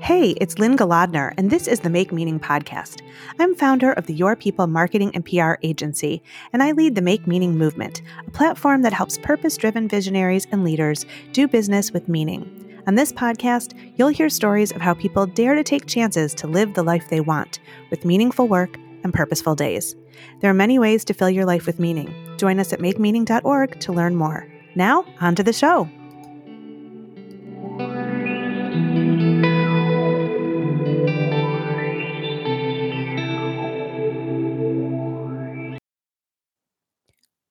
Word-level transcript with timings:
Hey, 0.00 0.30
it's 0.40 0.58
Lynne 0.58 0.76
Golodner, 0.76 1.34
and 1.36 1.50
this 1.50 1.66
is 1.66 1.80
the 1.80 1.90
Make 1.90 2.12
Meaning 2.12 2.40
podcast. 2.40 3.02
I'm 3.38 3.54
founder 3.54 3.92
of 3.92 4.06
the 4.06 4.14
Your 4.14 4.36
People 4.36 4.66
Marketing 4.66 5.10
and 5.12 5.24
PR 5.24 5.54
agency, 5.62 6.22
and 6.52 6.62
I 6.62 6.72
lead 6.72 6.94
the 6.94 7.02
Make 7.02 7.26
Meaning 7.26 7.58
movement, 7.58 8.00
a 8.26 8.30
platform 8.30 8.82
that 8.82 8.92
helps 8.92 9.18
purpose 9.18 9.56
driven 9.56 9.88
visionaries 9.88 10.46
and 10.50 10.64
leaders 10.64 11.04
do 11.32 11.48
business 11.48 11.92
with 11.92 12.08
meaning. 12.08 12.82
On 12.86 12.94
this 12.94 13.12
podcast, 13.12 13.74
you'll 13.96 14.08
hear 14.08 14.30
stories 14.30 14.72
of 14.72 14.80
how 14.80 14.94
people 14.94 15.26
dare 15.26 15.54
to 15.54 15.62
take 15.62 15.84
chances 15.86 16.32
to 16.36 16.46
live 16.46 16.72
the 16.72 16.82
life 16.82 17.10
they 17.10 17.20
want 17.20 17.58
with 17.90 18.06
meaningful 18.06 18.48
work 18.48 18.78
and 19.04 19.12
purposeful 19.12 19.54
days. 19.54 19.94
There 20.40 20.50
are 20.50 20.54
many 20.54 20.78
ways 20.78 21.04
to 21.04 21.12
fill 21.12 21.28
your 21.28 21.44
life 21.44 21.66
with 21.66 21.78
meaning. 21.78 22.14
Join 22.38 22.60
us 22.60 22.72
at 22.72 22.80
makemeaning.org 22.80 23.80
to 23.80 23.92
learn 23.92 24.16
more. 24.16 24.46
Now, 24.74 25.04
on 25.20 25.34
to 25.34 25.42
the 25.42 25.52
show. 25.52 25.90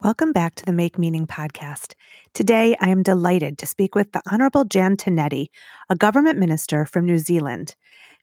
Welcome 0.07 0.31
back 0.31 0.55
to 0.55 0.63
the 0.63 0.71
Make 0.71 0.97
Meaning 0.97 1.27
podcast. 1.27 1.93
Today, 2.33 2.77
I 2.79 2.87
am 2.87 3.03
delighted 3.03 3.57
to 3.57 3.65
speak 3.65 3.93
with 3.93 4.13
the 4.13 4.21
Honorable 4.31 4.63
Jan 4.63 4.95
Tinetti, 4.95 5.47
a 5.89 5.97
government 5.97 6.39
minister 6.39 6.85
from 6.85 7.05
New 7.05 7.17
Zealand. 7.17 7.75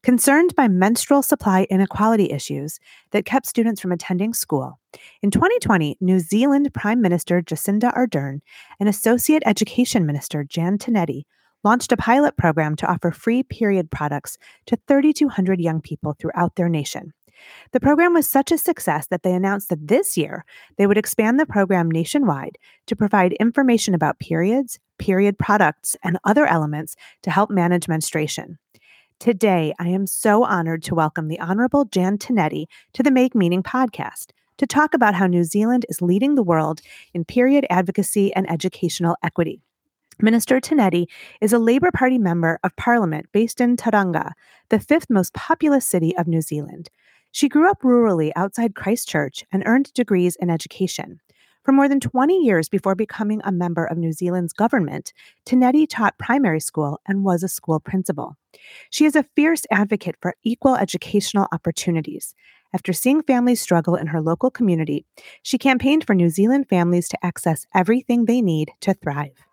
Concerned 0.03 0.55
by 0.55 0.67
menstrual 0.67 1.23
supply 1.23 1.67
inequality 1.69 2.31
issues 2.31 2.81
that 3.11 3.27
kept 3.27 3.45
students 3.45 3.83
from 3.83 3.93
attending 3.93 4.33
school, 4.33 4.81
in 5.21 5.31
2020, 5.31 5.99
New 6.01 6.21
Zealand 6.21 6.73
Prime 6.73 7.03
Minister 7.03 7.43
Jacinda 7.43 7.95
Ardern 7.95 8.41
and 8.81 8.89
Associate 8.89 9.43
Education 9.45 10.07
Minister 10.07 10.43
Jan 10.43 10.79
Tinetti 10.79 11.25
launched 11.65 11.93
a 11.93 11.99
pilot 11.99 12.39
program 12.39 12.77
to 12.77 12.91
offer 12.91 13.11
free 13.11 13.43
period 13.43 13.91
products 13.91 14.39
to 14.65 14.79
3,200 14.89 15.61
young 15.61 15.83
people 15.83 16.17
throughout 16.19 16.57
their 16.57 16.71
nation. 16.71 17.13
The 17.73 17.81
program 17.81 18.15
was 18.15 18.29
such 18.29 18.53
a 18.53 18.59
success 18.59 19.07
that 19.09 19.23
they 19.23 19.33
announced 19.33 19.69
that 19.69 19.89
this 19.89 20.17
year 20.17 20.45
they 20.77 20.87
would 20.87 20.99
expand 20.99 21.39
the 21.39 21.47
program 21.47 21.91
nationwide 21.91 22.59
to 22.87 22.97
provide 22.97 23.33
information 23.35 23.95
about 23.95 24.19
periods, 24.19 24.79
period 24.99 25.39
products, 25.39 25.97
and 26.03 26.19
other 26.25 26.47
elements 26.47 26.97
to 27.23 27.31
help 27.31 27.51
manage 27.51 27.89
menstruation. 27.89 28.59
Today, 29.21 29.73
I 29.79 29.89
am 29.89 30.07
so 30.07 30.45
honored 30.45 30.83
to 30.85 30.95
welcome 30.95 31.29
the 31.29 31.41
Honorable 31.41 31.85
Jan 31.87 32.19
Tinetti 32.19 32.67
to 32.93 33.03
the 33.03 33.11
Make 33.11 33.35
Meaning 33.35 33.63
podcast 33.63 34.27
to 34.59 34.67
talk 34.67 34.95
about 34.95 35.15
how 35.15 35.27
New 35.27 35.45
Zealand 35.45 35.87
is 35.89 36.03
leading 36.03 36.35
the 36.35 36.43
world 36.43 36.81
in 37.13 37.25
period 37.25 37.67
advocacy 37.71 38.35
and 38.35 38.51
educational 38.51 39.17
equity. 39.23 39.61
Minister 40.21 40.61
Tinetti 40.61 41.07
is 41.41 41.53
a 41.53 41.59
Labour 41.59 41.91
Party 41.93 42.19
member 42.19 42.61
of 42.63 42.77
Parliament 42.77 43.27
based 43.33 43.61
in 43.61 43.77
Tauranga, 43.77 44.33
the 44.69 44.79
fifth 44.79 45.11
most 45.11 45.35
populous 45.35 45.87
city 45.87 46.17
of 46.17 46.29
New 46.29 46.41
Zealand. 46.41 46.89
She 47.35 47.49
grew 47.49 47.69
up 47.69 47.83
rurally 47.83 48.31
outside 48.37 48.77
Christchurch 48.77 49.43
and 49.51 49.65
earned 49.67 49.93
degrees 49.93 50.37
in 50.37 50.51
education. 50.51 51.19
For 51.65 51.73
more 51.73 51.89
than 51.89 51.99
20 51.99 52.33
years 52.33 52.69
before 52.69 52.95
becoming 52.95 53.41
a 53.43 53.51
member 53.51 53.85
of 53.85 53.99
New 53.99 54.13
Zealand's 54.13 54.53
government, 54.53 55.13
Tinetti 55.45 55.89
taught 55.89 56.17
primary 56.17 56.61
school 56.61 57.01
and 57.09 57.25
was 57.25 57.43
a 57.43 57.49
school 57.49 57.81
principal. 57.81 58.37
She 58.89 59.05
is 59.05 59.17
a 59.17 59.27
fierce 59.35 59.63
advocate 59.73 60.15
for 60.21 60.37
equal 60.45 60.77
educational 60.77 61.49
opportunities. 61.51 62.37
After 62.73 62.93
seeing 62.93 63.21
families 63.21 63.61
struggle 63.61 63.97
in 63.97 64.07
her 64.07 64.23
local 64.23 64.53
community, 64.53 65.05
she 65.43 65.59
campaigned 65.59 66.07
for 66.07 66.15
New 66.15 66.31
Zealand 66.31 66.69
families 66.69 67.09
to 67.09 67.27
access 67.27 67.67
everything 67.75 68.27
they 68.27 68.43
need 68.43 68.71
to 68.83 68.95
thrive. 68.95 69.45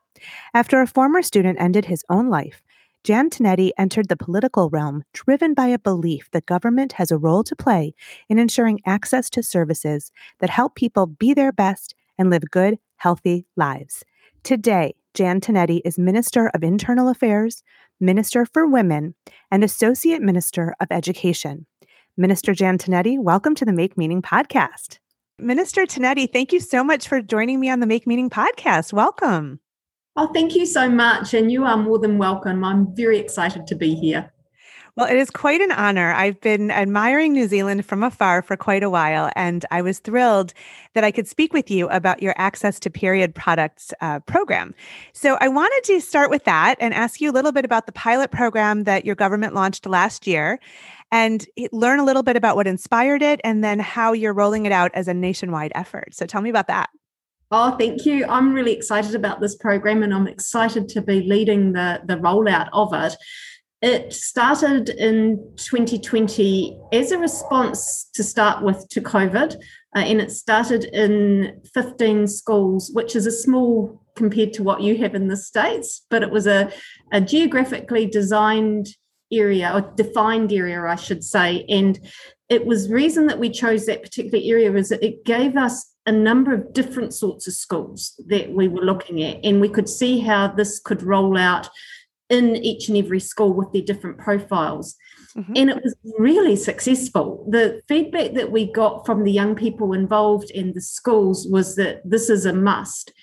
After 0.53 0.81
a 0.81 0.87
former 0.87 1.23
student 1.23 1.59
ended 1.59 1.85
his 1.85 2.05
own 2.11 2.29
life, 2.29 2.61
Jan 3.03 3.31
Tinetti 3.31 3.71
entered 3.79 4.09
the 4.09 4.15
political 4.15 4.69
realm 4.69 5.03
driven 5.11 5.55
by 5.55 5.65
a 5.65 5.79
belief 5.79 6.29
that 6.31 6.45
government 6.45 6.93
has 6.93 7.09
a 7.09 7.17
role 7.17 7.43
to 7.43 7.55
play 7.55 7.95
in 8.29 8.37
ensuring 8.37 8.79
access 8.85 9.27
to 9.31 9.41
services 9.41 10.11
that 10.39 10.51
help 10.51 10.75
people 10.75 11.07
be 11.07 11.33
their 11.33 11.51
best 11.51 11.95
and 12.19 12.29
live 12.29 12.51
good, 12.51 12.77
healthy 12.97 13.47
lives. 13.57 14.03
Today, 14.43 14.93
Jan 15.15 15.41
Tinetti 15.41 15.81
is 15.83 15.97
Minister 15.97 16.51
of 16.53 16.63
Internal 16.63 17.09
Affairs, 17.09 17.63
Minister 17.99 18.45
for 18.45 18.67
Women, 18.67 19.15
and 19.49 19.63
Associate 19.63 20.21
Minister 20.21 20.75
of 20.79 20.87
Education. 20.91 21.65
Minister 22.17 22.53
Jan 22.53 22.77
Tinetti, 22.77 23.17
welcome 23.17 23.55
to 23.55 23.65
the 23.65 23.73
Make 23.73 23.97
Meaning 23.97 24.21
podcast. 24.21 24.99
Minister 25.39 25.87
Tinetti, 25.87 26.31
thank 26.31 26.53
you 26.53 26.59
so 26.59 26.83
much 26.83 27.07
for 27.07 27.19
joining 27.19 27.59
me 27.59 27.67
on 27.67 27.79
the 27.79 27.87
Make 27.87 28.05
Meaning 28.05 28.29
podcast. 28.29 28.93
Welcome. 28.93 29.59
Oh, 30.15 30.27
thank 30.33 30.55
you 30.55 30.65
so 30.65 30.89
much. 30.89 31.33
And 31.33 31.51
you 31.51 31.63
are 31.63 31.77
more 31.77 31.99
than 31.99 32.17
welcome. 32.17 32.63
I'm 32.63 32.93
very 32.95 33.17
excited 33.17 33.65
to 33.67 33.75
be 33.75 33.95
here. 33.95 34.31
Well, 34.97 35.09
it 35.09 35.15
is 35.15 35.29
quite 35.29 35.61
an 35.61 35.71
honor. 35.71 36.11
I've 36.11 36.41
been 36.41 36.69
admiring 36.69 37.31
New 37.31 37.47
Zealand 37.47 37.85
from 37.85 38.03
afar 38.03 38.41
for 38.41 38.57
quite 38.57 38.83
a 38.83 38.89
while, 38.89 39.31
and 39.37 39.65
I 39.71 39.81
was 39.81 39.99
thrilled 39.99 40.53
that 40.95 41.05
I 41.05 41.11
could 41.11 41.29
speak 41.29 41.53
with 41.53 41.71
you 41.71 41.87
about 41.87 42.21
your 42.21 42.33
Access 42.37 42.77
to 42.81 42.89
Period 42.89 43.33
Products 43.33 43.93
uh, 44.01 44.19
program. 44.19 44.75
So, 45.13 45.37
I 45.39 45.47
wanted 45.47 45.85
to 45.85 46.01
start 46.01 46.29
with 46.29 46.43
that 46.43 46.75
and 46.81 46.93
ask 46.93 47.21
you 47.21 47.31
a 47.31 47.33
little 47.33 47.53
bit 47.53 47.63
about 47.63 47.85
the 47.85 47.93
pilot 47.93 48.31
program 48.31 48.83
that 48.83 49.05
your 49.05 49.15
government 49.15 49.55
launched 49.55 49.85
last 49.85 50.27
year 50.27 50.59
and 51.09 51.47
learn 51.71 51.99
a 51.99 52.05
little 52.05 52.23
bit 52.23 52.35
about 52.35 52.57
what 52.57 52.67
inspired 52.67 53.21
it 53.21 53.39
and 53.45 53.63
then 53.63 53.79
how 53.79 54.11
you're 54.11 54.33
rolling 54.33 54.65
it 54.65 54.73
out 54.73 54.91
as 54.93 55.07
a 55.07 55.13
nationwide 55.13 55.71
effort. 55.73 56.13
So, 56.13 56.25
tell 56.25 56.41
me 56.41 56.49
about 56.49 56.67
that. 56.67 56.89
Oh, 57.53 57.75
thank 57.77 58.05
you. 58.05 58.25
I'm 58.27 58.53
really 58.53 58.71
excited 58.71 59.13
about 59.13 59.41
this 59.41 59.55
program 59.55 60.03
and 60.03 60.13
I'm 60.13 60.27
excited 60.27 60.87
to 60.89 61.01
be 61.01 61.23
leading 61.23 61.73
the, 61.73 62.01
the 62.05 62.15
rollout 62.15 62.69
of 62.71 62.93
it. 62.93 63.17
It 63.81 64.13
started 64.13 64.87
in 64.87 65.51
2020 65.57 66.79
as 66.93 67.11
a 67.11 67.17
response 67.17 68.09
to 68.13 68.23
start 68.23 68.63
with 68.63 68.87
to 68.89 69.01
COVID, 69.01 69.55
uh, 69.55 69.99
and 69.99 70.21
it 70.21 70.31
started 70.31 70.85
in 70.85 71.59
15 71.73 72.27
schools, 72.27 72.91
which 72.93 73.17
is 73.17 73.25
a 73.25 73.31
small 73.31 74.01
compared 74.15 74.53
to 74.53 74.63
what 74.63 74.81
you 74.81 74.97
have 74.97 75.15
in 75.15 75.27
the 75.27 75.35
States, 75.35 76.05
but 76.09 76.23
it 76.23 76.31
was 76.31 76.47
a, 76.47 76.71
a 77.11 77.19
geographically 77.19 78.05
designed 78.05 78.87
area 79.31 79.71
or 79.73 79.81
defined 79.95 80.53
area, 80.53 80.81
I 80.83 80.95
should 80.95 81.23
say. 81.23 81.65
And 81.67 81.99
it 82.49 82.65
was 82.65 82.89
reason 82.89 83.27
that 83.27 83.39
we 83.39 83.49
chose 83.49 83.87
that 83.87 84.03
particular 84.03 84.39
area 84.41 84.71
was 84.71 84.89
that 84.89 85.03
it 85.03 85.25
gave 85.25 85.57
us 85.57 85.90
a 86.05 86.11
number 86.11 86.53
of 86.53 86.73
different 86.73 87.13
sorts 87.13 87.47
of 87.47 87.53
schools 87.53 88.19
that 88.27 88.51
we 88.51 88.67
were 88.67 88.81
looking 88.81 89.23
at, 89.23 89.39
and 89.43 89.61
we 89.61 89.69
could 89.69 89.87
see 89.87 90.19
how 90.19 90.47
this 90.47 90.79
could 90.79 91.03
roll 91.03 91.37
out 91.37 91.69
in 92.29 92.55
each 92.55 92.87
and 92.87 92.97
every 92.97 93.19
school 93.19 93.53
with 93.53 93.71
their 93.73 93.81
different 93.81 94.17
profiles. 94.17 94.95
Mm-hmm. 95.35 95.53
And 95.55 95.69
it 95.69 95.83
was 95.83 95.95
really 96.17 96.55
successful. 96.55 97.45
The 97.49 97.81
feedback 97.87 98.33
that 98.33 98.51
we 98.51 98.71
got 98.71 99.05
from 99.05 99.23
the 99.23 99.31
young 99.31 99.55
people 99.55 99.93
involved 99.93 100.49
in 100.51 100.73
the 100.73 100.81
schools 100.81 101.47
was 101.47 101.75
that 101.75 102.01
this 102.03 102.29
is 102.29 102.45
a 102.45 102.53
must. 102.53 103.13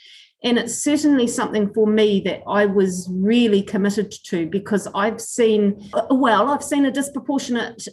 And 0.44 0.58
it's 0.58 0.74
certainly 0.74 1.26
something 1.26 1.72
for 1.74 1.86
me 1.86 2.20
that 2.20 2.42
I 2.46 2.66
was 2.66 3.08
really 3.10 3.62
committed 3.62 4.12
to 4.26 4.46
because 4.46 4.86
I've 4.94 5.20
seen, 5.20 5.90
well, 6.10 6.48
I've 6.48 6.62
seen 6.62 6.84
a 6.84 6.92
disproportionate 6.92 7.88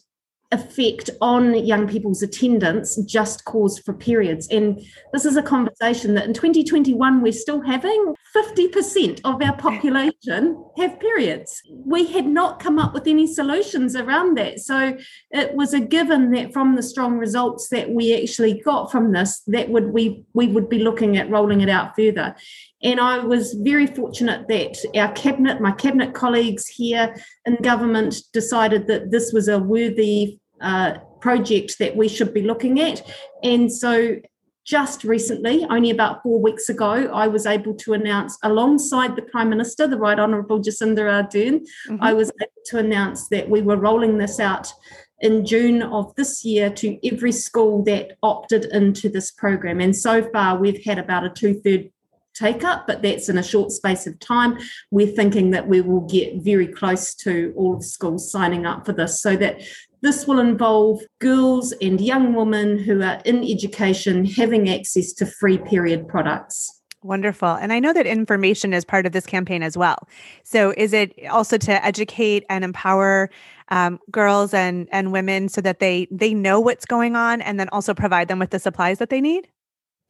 effect 0.55 1.09
on 1.21 1.53
young 1.65 1.87
people's 1.87 2.23
attendance 2.23 2.95
just 3.03 3.45
caused 3.45 3.83
for 3.83 3.93
periods. 3.93 4.47
And 4.49 4.81
this 5.13 5.25
is 5.25 5.37
a 5.37 5.43
conversation 5.43 6.15
that 6.15 6.25
in 6.25 6.33
2021 6.33 7.21
we're 7.21 7.31
still 7.31 7.61
having. 7.61 8.15
50% 8.35 9.21
of 9.23 9.41
our 9.41 9.55
population 9.55 10.63
have 10.77 10.99
periods. 10.99 11.61
We 11.69 12.07
had 12.07 12.25
not 12.25 12.59
come 12.59 12.79
up 12.79 12.93
with 12.93 13.07
any 13.07 13.27
solutions 13.27 13.95
around 13.95 14.37
that. 14.37 14.59
So 14.59 14.97
it 15.31 15.53
was 15.53 15.73
a 15.73 15.79
given 15.79 16.31
that 16.31 16.51
from 16.51 16.75
the 16.75 16.83
strong 16.83 17.17
results 17.17 17.69
that 17.69 17.91
we 17.91 18.21
actually 18.21 18.61
got 18.61 18.91
from 18.91 19.11
this, 19.11 19.41
that 19.47 19.69
would 19.69 19.93
we 19.93 20.25
we 20.33 20.47
would 20.47 20.69
be 20.69 20.79
looking 20.79 21.17
at 21.17 21.29
rolling 21.29 21.61
it 21.61 21.69
out 21.69 21.95
further. 21.95 22.35
And 22.83 22.99
I 22.99 23.19
was 23.19 23.53
very 23.53 23.87
fortunate 23.87 24.47
that 24.47 24.77
our 24.95 25.11
cabinet, 25.13 25.61
my 25.61 25.71
cabinet 25.71 26.13
colleagues 26.13 26.67
here 26.67 27.15
in 27.45 27.55
government, 27.55 28.15
decided 28.33 28.87
that 28.87 29.11
this 29.11 29.31
was 29.33 29.47
a 29.47 29.59
worthy 29.59 30.39
uh, 30.61 30.95
project 31.21 31.79
that 31.79 31.95
we 31.95 32.07
should 32.07 32.33
be 32.33 32.41
looking 32.41 32.79
at. 32.79 33.01
And 33.43 33.71
so 33.71 34.17
just 34.65 35.03
recently, 35.03 35.63
only 35.69 35.91
about 35.91 36.23
four 36.23 36.41
weeks 36.41 36.69
ago, 36.69 37.11
I 37.13 37.27
was 37.27 37.45
able 37.45 37.75
to 37.75 37.93
announce 37.93 38.37
alongside 38.41 39.15
the 39.15 39.21
Prime 39.21 39.49
Minister, 39.49 39.87
the 39.87 39.97
Right 39.97 40.19
Honourable 40.19 40.59
Jacinda 40.59 41.01
Ardern, 41.01 41.61
mm-hmm. 41.87 41.97
I 42.01 42.13
was 42.13 42.31
able 42.41 42.63
to 42.65 42.79
announce 42.79 43.27
that 43.29 43.47
we 43.47 43.61
were 43.61 43.77
rolling 43.77 44.17
this 44.17 44.39
out 44.39 44.73
in 45.21 45.45
June 45.45 45.81
of 45.83 46.13
this 46.15 46.43
year 46.43 46.69
to 46.69 46.99
every 47.07 47.31
school 47.31 47.83
that 47.83 48.17
opted 48.23 48.65
into 48.65 49.07
this 49.07 49.31
program. 49.31 49.79
And 49.79 49.95
so 49.95 50.29
far, 50.31 50.57
we've 50.57 50.83
had 50.83 50.97
about 50.97 51.23
a 51.23 51.29
two 51.29 51.53
third 51.53 51.91
take 52.33 52.63
up, 52.63 52.85
but 52.85 53.01
that's 53.01 53.29
in 53.29 53.37
a 53.37 53.43
short 53.43 53.71
space 53.71 54.05
of 54.07 54.19
time. 54.19 54.57
We're 54.91 55.07
thinking 55.07 55.51
that 55.51 55.67
we 55.67 55.81
will 55.81 56.01
get 56.01 56.43
very 56.43 56.67
close 56.67 57.15
to 57.15 57.53
all 57.55 57.81
schools 57.81 58.29
signing 58.29 58.65
up 58.65 58.85
for 58.85 58.93
this 58.93 59.21
so 59.21 59.35
that 59.37 59.61
this 60.01 60.27
will 60.27 60.39
involve 60.39 61.01
girls 61.19 61.71
and 61.81 61.99
young 61.99 62.33
women 62.33 62.77
who 62.77 63.01
are 63.01 63.21
in 63.25 63.43
education 63.43 64.25
having 64.25 64.69
access 64.69 65.13
to 65.13 65.25
free 65.25 65.57
period 65.57 66.07
products. 66.07 66.81
Wonderful. 67.05 67.49
And 67.49 67.71
I 67.71 67.79
know 67.79 67.93
that 67.93 68.07
information 68.07 68.73
is 68.73 68.83
part 68.83 69.05
of 69.05 69.11
this 69.11 69.27
campaign 69.27 69.61
as 69.61 69.77
well. 69.77 70.07
So 70.43 70.73
is 70.75 70.91
it 70.91 71.13
also 71.29 71.57
to 71.59 71.85
educate 71.85 72.43
and 72.49 72.63
empower 72.63 73.29
um, 73.69 73.99
girls 74.09 74.55
and 74.55 74.87
and 74.91 75.11
women 75.11 75.47
so 75.47 75.61
that 75.61 75.79
they 75.79 76.07
they 76.09 76.33
know 76.33 76.59
what's 76.59 76.85
going 76.85 77.15
on 77.15 77.41
and 77.41 77.59
then 77.59 77.69
also 77.69 77.93
provide 77.93 78.27
them 78.27 78.39
with 78.39 78.49
the 78.49 78.59
supplies 78.59 78.97
that 78.97 79.09
they 79.09 79.21
need? 79.21 79.47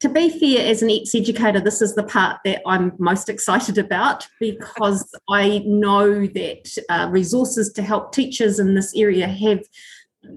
To 0.02 0.10
be 0.10 0.30
fair, 0.30 0.70
as 0.70 0.82
an 0.82 0.90
ex-educator, 0.90 1.62
this 1.62 1.82
is 1.82 1.96
the 1.96 2.04
part 2.04 2.40
that 2.44 2.62
I'm 2.68 2.92
most 3.00 3.30
excited 3.30 3.78
about 3.78 4.28
because 4.40 5.10
I 5.30 5.60
know 5.66 6.28
that 6.28 6.78
uh, 6.90 7.08
resources 7.10 7.72
to 7.74 7.82
help 7.82 8.12
teachers 8.12 8.60
in 8.60 8.76
this 8.76 8.94
area 8.94 9.28
have 9.28 9.62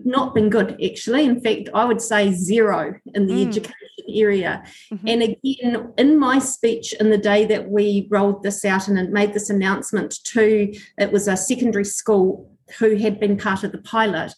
not 0.05 0.35
been 0.35 0.51
good 0.51 0.79
actually 0.85 1.25
in 1.25 1.41
fact 1.41 1.69
i 1.75 1.85
would 1.85 2.01
say 2.01 2.33
zero 2.33 2.95
in 3.15 3.27
the 3.27 3.35
mm. 3.35 3.49
education 3.49 3.75
area 4.15 4.63
mm-hmm. 4.93 5.09
and 5.09 5.23
again 5.23 5.93
in 5.99 6.19
my 6.19 6.39
speech 6.39 6.93
in 6.95 7.11
the 7.11 7.19
day 7.19 7.45
that 7.45 7.71
we 7.71 8.07
rolled 8.11 8.43
this 8.43 8.65
out 8.65 8.89
and 8.89 9.13
made 9.13 9.33
this 9.33 9.51
announcement 9.51 10.23
to 10.25 10.73
it 10.99 11.13
was 11.13 11.29
a 11.29 11.37
secondary 11.37 11.85
school 11.85 12.51
who 12.79 12.97
had 12.97 13.19
been 13.19 13.37
part 13.37 13.65
of 13.65 13.73
the 13.73 13.79
pilot 13.79 14.33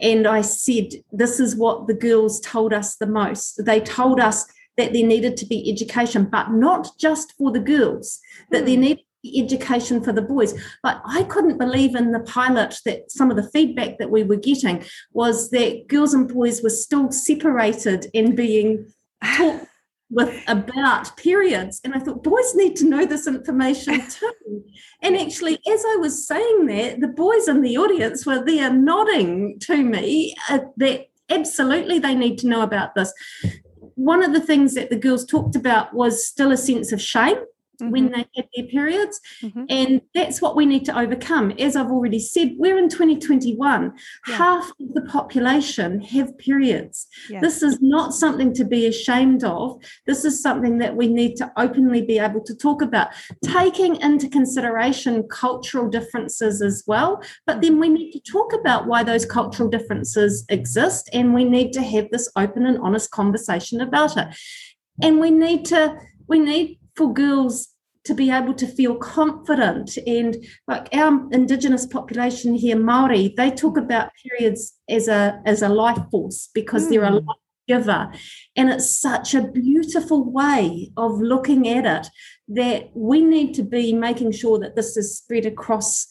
and 0.00 0.26
i 0.26 0.40
said 0.40 0.88
this 1.12 1.40
is 1.40 1.56
what 1.56 1.86
the 1.86 1.94
girls 1.94 2.40
told 2.40 2.72
us 2.72 2.96
the 2.96 3.06
most 3.06 3.64
they 3.64 3.80
told 3.80 4.20
us 4.20 4.46
that 4.80 4.94
there 4.94 5.06
needed 5.06 5.36
to 5.36 5.46
be 5.46 5.70
education 5.70 6.24
but 6.24 6.50
not 6.50 6.88
just 6.98 7.34
for 7.36 7.52
the 7.52 7.60
girls 7.60 8.18
that 8.50 8.62
mm. 8.62 8.66
there 8.66 8.76
needed 8.78 9.04
education 9.24 10.02
for 10.02 10.12
the 10.12 10.22
boys. 10.22 10.54
But 10.82 11.02
I 11.04 11.24
couldn't 11.24 11.58
believe 11.58 11.94
in 11.94 12.12
the 12.12 12.20
pilot 12.20 12.80
that 12.84 13.10
some 13.10 13.30
of 13.30 13.36
the 13.36 13.50
feedback 13.50 13.98
that 13.98 14.10
we 14.10 14.22
were 14.22 14.36
getting 14.36 14.82
was 15.12 15.50
that 15.50 15.88
girls 15.88 16.14
and 16.14 16.26
boys 16.26 16.62
were 16.62 16.70
still 16.70 17.10
separated 17.10 18.06
and 18.14 18.36
being 18.36 18.92
taught 19.22 19.66
with 20.12 20.42
about 20.48 21.16
periods. 21.16 21.80
And 21.84 21.94
I 21.94 21.98
thought 21.98 22.24
boys 22.24 22.54
need 22.54 22.74
to 22.76 22.88
know 22.88 23.06
this 23.06 23.26
information 23.26 24.00
too. 24.08 24.64
And 25.02 25.16
actually, 25.16 25.58
as 25.70 25.84
I 25.86 25.96
was 26.00 26.26
saying 26.26 26.66
that, 26.66 27.00
the 27.00 27.08
boys 27.08 27.46
in 27.46 27.62
the 27.62 27.76
audience 27.76 28.26
were 28.26 28.44
there 28.44 28.72
nodding 28.72 29.60
to 29.60 29.76
me 29.84 30.34
uh, 30.48 30.60
that 30.78 31.06
absolutely 31.28 32.00
they 32.00 32.16
need 32.16 32.38
to 32.38 32.48
know 32.48 32.62
about 32.62 32.96
this. 32.96 33.12
One 34.00 34.24
of 34.24 34.32
the 34.32 34.40
things 34.40 34.72
that 34.76 34.88
the 34.88 34.96
girls 34.96 35.26
talked 35.26 35.54
about 35.54 35.92
was 35.92 36.26
still 36.26 36.50
a 36.50 36.56
sense 36.56 36.90
of 36.90 37.02
shame 37.02 37.36
mm-hmm. 37.80 37.90
when 37.90 38.10
they 38.12 38.26
have 38.36 38.46
their 38.54 38.66
periods. 38.66 39.20
Mm-hmm. 39.42 39.64
And 39.68 40.00
that's 40.14 40.40
what 40.40 40.56
we 40.56 40.66
need 40.66 40.84
to 40.86 40.98
overcome. 40.98 41.52
As 41.58 41.76
I've 41.76 41.90
already 41.90 42.18
said, 42.18 42.54
we're 42.56 42.78
in 42.78 42.88
2021. 42.88 43.92
Yeah. 44.28 44.36
Half 44.36 44.70
of 44.80 44.94
the 44.94 45.02
population 45.02 46.00
have 46.02 46.36
periods. 46.38 47.06
Yeah. 47.28 47.40
This 47.40 47.62
is 47.62 47.78
not 47.80 48.14
something 48.14 48.52
to 48.54 48.64
be 48.64 48.86
ashamed 48.86 49.44
of. 49.44 49.82
This 50.06 50.24
is 50.24 50.42
something 50.42 50.78
that 50.78 50.96
we 50.96 51.08
need 51.08 51.36
to 51.36 51.50
openly 51.56 52.02
be 52.02 52.18
able 52.18 52.42
to 52.44 52.54
talk 52.54 52.82
about, 52.82 53.08
taking 53.44 53.96
into 54.00 54.28
consideration 54.28 55.26
cultural 55.28 55.88
differences 55.88 56.62
as 56.62 56.84
well. 56.86 57.22
But 57.46 57.60
then 57.60 57.78
we 57.78 57.88
need 57.88 58.12
to 58.12 58.20
talk 58.20 58.52
about 58.52 58.86
why 58.86 59.02
those 59.02 59.24
cultural 59.24 59.68
differences 59.68 60.44
exist. 60.48 61.08
And 61.12 61.34
we 61.34 61.44
need 61.44 61.72
to 61.74 61.82
have 61.82 62.10
this 62.10 62.30
open 62.36 62.66
and 62.66 62.78
honest 62.78 63.10
conversation 63.10 63.80
about 63.80 64.16
it. 64.16 64.28
And 65.02 65.20
we 65.20 65.30
need 65.30 65.64
to 65.66 65.96
we 66.28 66.38
need 66.38 66.78
for 67.00 67.14
girls 67.14 67.68
to 68.04 68.12
be 68.12 68.30
able 68.30 68.52
to 68.52 68.66
feel 68.66 68.94
confident 68.96 69.96
and 70.06 70.36
like 70.68 70.94
our 70.94 71.26
indigenous 71.32 71.86
population 71.86 72.52
here 72.52 72.78
maori 72.78 73.32
they 73.38 73.50
talk 73.50 73.78
about 73.78 74.10
periods 74.22 74.74
as 74.90 75.08
a 75.08 75.40
as 75.46 75.62
a 75.62 75.68
life 75.70 76.02
force 76.10 76.50
because 76.52 76.86
mm. 76.86 76.90
they're 76.90 77.04
a 77.04 77.08
hmm. 77.08 77.26
life 77.26 77.36
giver 77.66 78.12
and 78.54 78.68
it's 78.68 79.00
such 79.00 79.32
a 79.34 79.48
beautiful 79.48 80.30
way 80.30 80.92
of 80.98 81.22
looking 81.22 81.66
at 81.66 81.86
it 81.86 82.06
that 82.48 82.90
we 82.94 83.22
need 83.22 83.54
to 83.54 83.62
be 83.62 83.94
making 83.94 84.30
sure 84.30 84.58
that 84.58 84.76
this 84.76 84.94
is 84.98 85.16
spread 85.16 85.46
across 85.46 86.06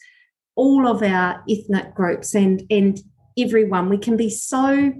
all 0.55 0.87
of 0.87 1.03
our 1.03 1.43
ethnic 1.47 1.93
groups 1.93 2.33
and 2.33 2.63
and 2.71 2.99
everyone 3.37 3.89
we 3.89 3.97
can 3.97 4.17
be 4.17 4.29
so 4.29 4.91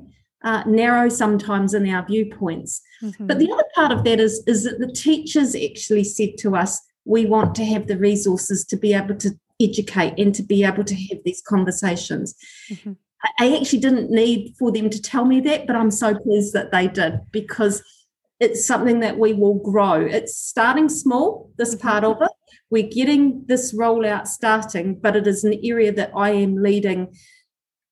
uh, 0.44 0.63
narrow 0.65 1.09
sometimes 1.09 1.74
in 1.74 1.89
our 1.89 2.06
viewpoints. 2.06 2.81
Mm-hmm. 3.01 3.27
But 3.27 3.39
the 3.39 3.51
other 3.51 3.65
part 3.75 3.91
of 3.91 4.03
that 4.06 4.19
is, 4.19 4.44
is 4.47 4.63
that 4.63 4.80
the 4.80 4.91
teachers 4.91 5.56
actually 5.56 6.03
said 6.03 6.38
to 6.39 6.56
us, 6.56 6.80
we 7.06 7.25
want 7.25 7.56
to 7.56 7.65
have 7.65 7.88
the 7.88 7.97
resources 7.97 8.65
to 8.65 8.77
be 8.77 8.94
able 8.94 9.15
to 9.15 9.31
educate 9.62 10.13
and 10.18 10.33
to 10.36 10.44
be 10.44 10.63
able 10.63 10.83
to 10.83 10.95
have 10.95 11.19
these 11.25 11.41
conversations. 11.41 12.36
Mm-hmm. 12.69 12.94
I 13.39 13.57
actually 13.57 13.80
didn't 13.80 14.12
need 14.12 14.56
for 14.57 14.71
them 14.71 14.89
to 14.89 15.01
tell 15.01 15.25
me 15.25 15.41
that, 15.41 15.68
but 15.68 15.75
I'm 15.75 15.91
so 15.91 16.18
pleased 16.18 16.53
that 16.53 16.71
they 16.71 16.88
did 16.88 17.19
because 17.31 17.83
it's 18.39 18.65
something 18.65 19.01
that 19.01 19.18
we 19.18 19.33
will 19.33 19.56
grow. 19.56 19.95
It's 19.95 20.38
starting 20.38 20.88
small, 20.88 21.51
this 21.57 21.75
mm-hmm. 21.75 21.88
part 21.88 22.03
of 22.06 22.21
it. 22.21 22.31
We're 22.69 22.88
getting 22.88 23.44
this 23.47 23.74
rollout 23.74 24.27
starting, 24.27 24.95
but 24.95 25.15
it 25.15 25.27
is 25.27 25.44
an 25.44 25.59
area 25.63 25.91
that 25.91 26.12
I 26.15 26.31
am 26.31 26.56
leading 26.56 27.13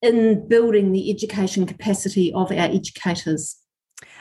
in 0.02 0.46
building 0.48 0.92
the 0.92 1.10
education 1.10 1.66
capacity 1.66 2.32
of 2.32 2.50
our 2.50 2.58
educators. 2.58 3.56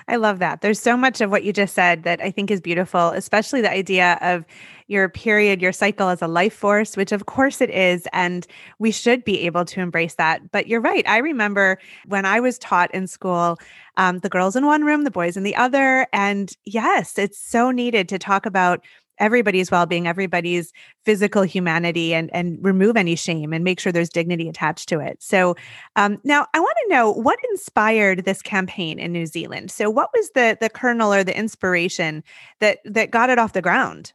I 0.07 0.15
love 0.15 0.39
that. 0.39 0.61
There's 0.61 0.79
so 0.79 0.95
much 0.95 1.21
of 1.21 1.29
what 1.29 1.43
you 1.43 1.51
just 1.51 1.75
said 1.75 2.03
that 2.03 2.21
I 2.21 2.31
think 2.31 2.49
is 2.49 2.61
beautiful, 2.61 3.09
especially 3.09 3.61
the 3.61 3.71
idea 3.71 4.17
of 4.21 4.45
your 4.87 5.09
period, 5.09 5.61
your 5.61 5.73
cycle 5.73 6.07
as 6.07 6.21
a 6.21 6.27
life 6.27 6.53
force, 6.53 6.95
which 6.95 7.11
of 7.11 7.25
course 7.25 7.59
it 7.59 7.69
is. 7.69 8.07
And 8.13 8.47
we 8.79 8.91
should 8.91 9.23
be 9.23 9.41
able 9.41 9.65
to 9.65 9.81
embrace 9.81 10.15
that. 10.15 10.49
But 10.51 10.67
you're 10.67 10.81
right. 10.81 11.07
I 11.07 11.17
remember 11.17 11.77
when 12.05 12.25
I 12.25 12.39
was 12.39 12.57
taught 12.57 12.93
in 12.93 13.05
school, 13.05 13.57
um, 13.97 14.19
the 14.19 14.29
girls 14.29 14.55
in 14.55 14.65
one 14.65 14.83
room, 14.83 15.03
the 15.03 15.11
boys 15.11 15.35
in 15.35 15.43
the 15.43 15.55
other. 15.55 16.07
And 16.13 16.55
yes, 16.65 17.17
it's 17.19 17.37
so 17.37 17.69
needed 17.69 18.07
to 18.09 18.17
talk 18.17 18.45
about 18.45 18.83
everybody's 19.19 19.71
well-being 19.71 20.07
everybody's 20.07 20.71
physical 21.05 21.43
humanity 21.43 22.13
and 22.13 22.29
and 22.33 22.57
remove 22.61 22.97
any 22.97 23.15
shame 23.15 23.53
and 23.53 23.63
make 23.63 23.79
sure 23.79 23.91
there's 23.91 24.09
dignity 24.09 24.47
attached 24.49 24.89
to 24.89 24.99
it 24.99 25.21
so 25.21 25.55
um, 25.95 26.19
now 26.23 26.45
i 26.53 26.59
want 26.59 26.77
to 26.83 26.93
know 26.93 27.11
what 27.11 27.39
inspired 27.51 28.25
this 28.25 28.41
campaign 28.41 28.99
in 28.99 29.11
new 29.11 29.25
zealand 29.25 29.71
so 29.71 29.89
what 29.89 30.09
was 30.15 30.29
the 30.35 30.57
the 30.59 30.69
kernel 30.69 31.13
or 31.13 31.23
the 31.23 31.37
inspiration 31.37 32.23
that 32.59 32.79
that 32.85 33.11
got 33.11 33.29
it 33.29 33.39
off 33.39 33.53
the 33.53 33.61
ground 33.61 34.11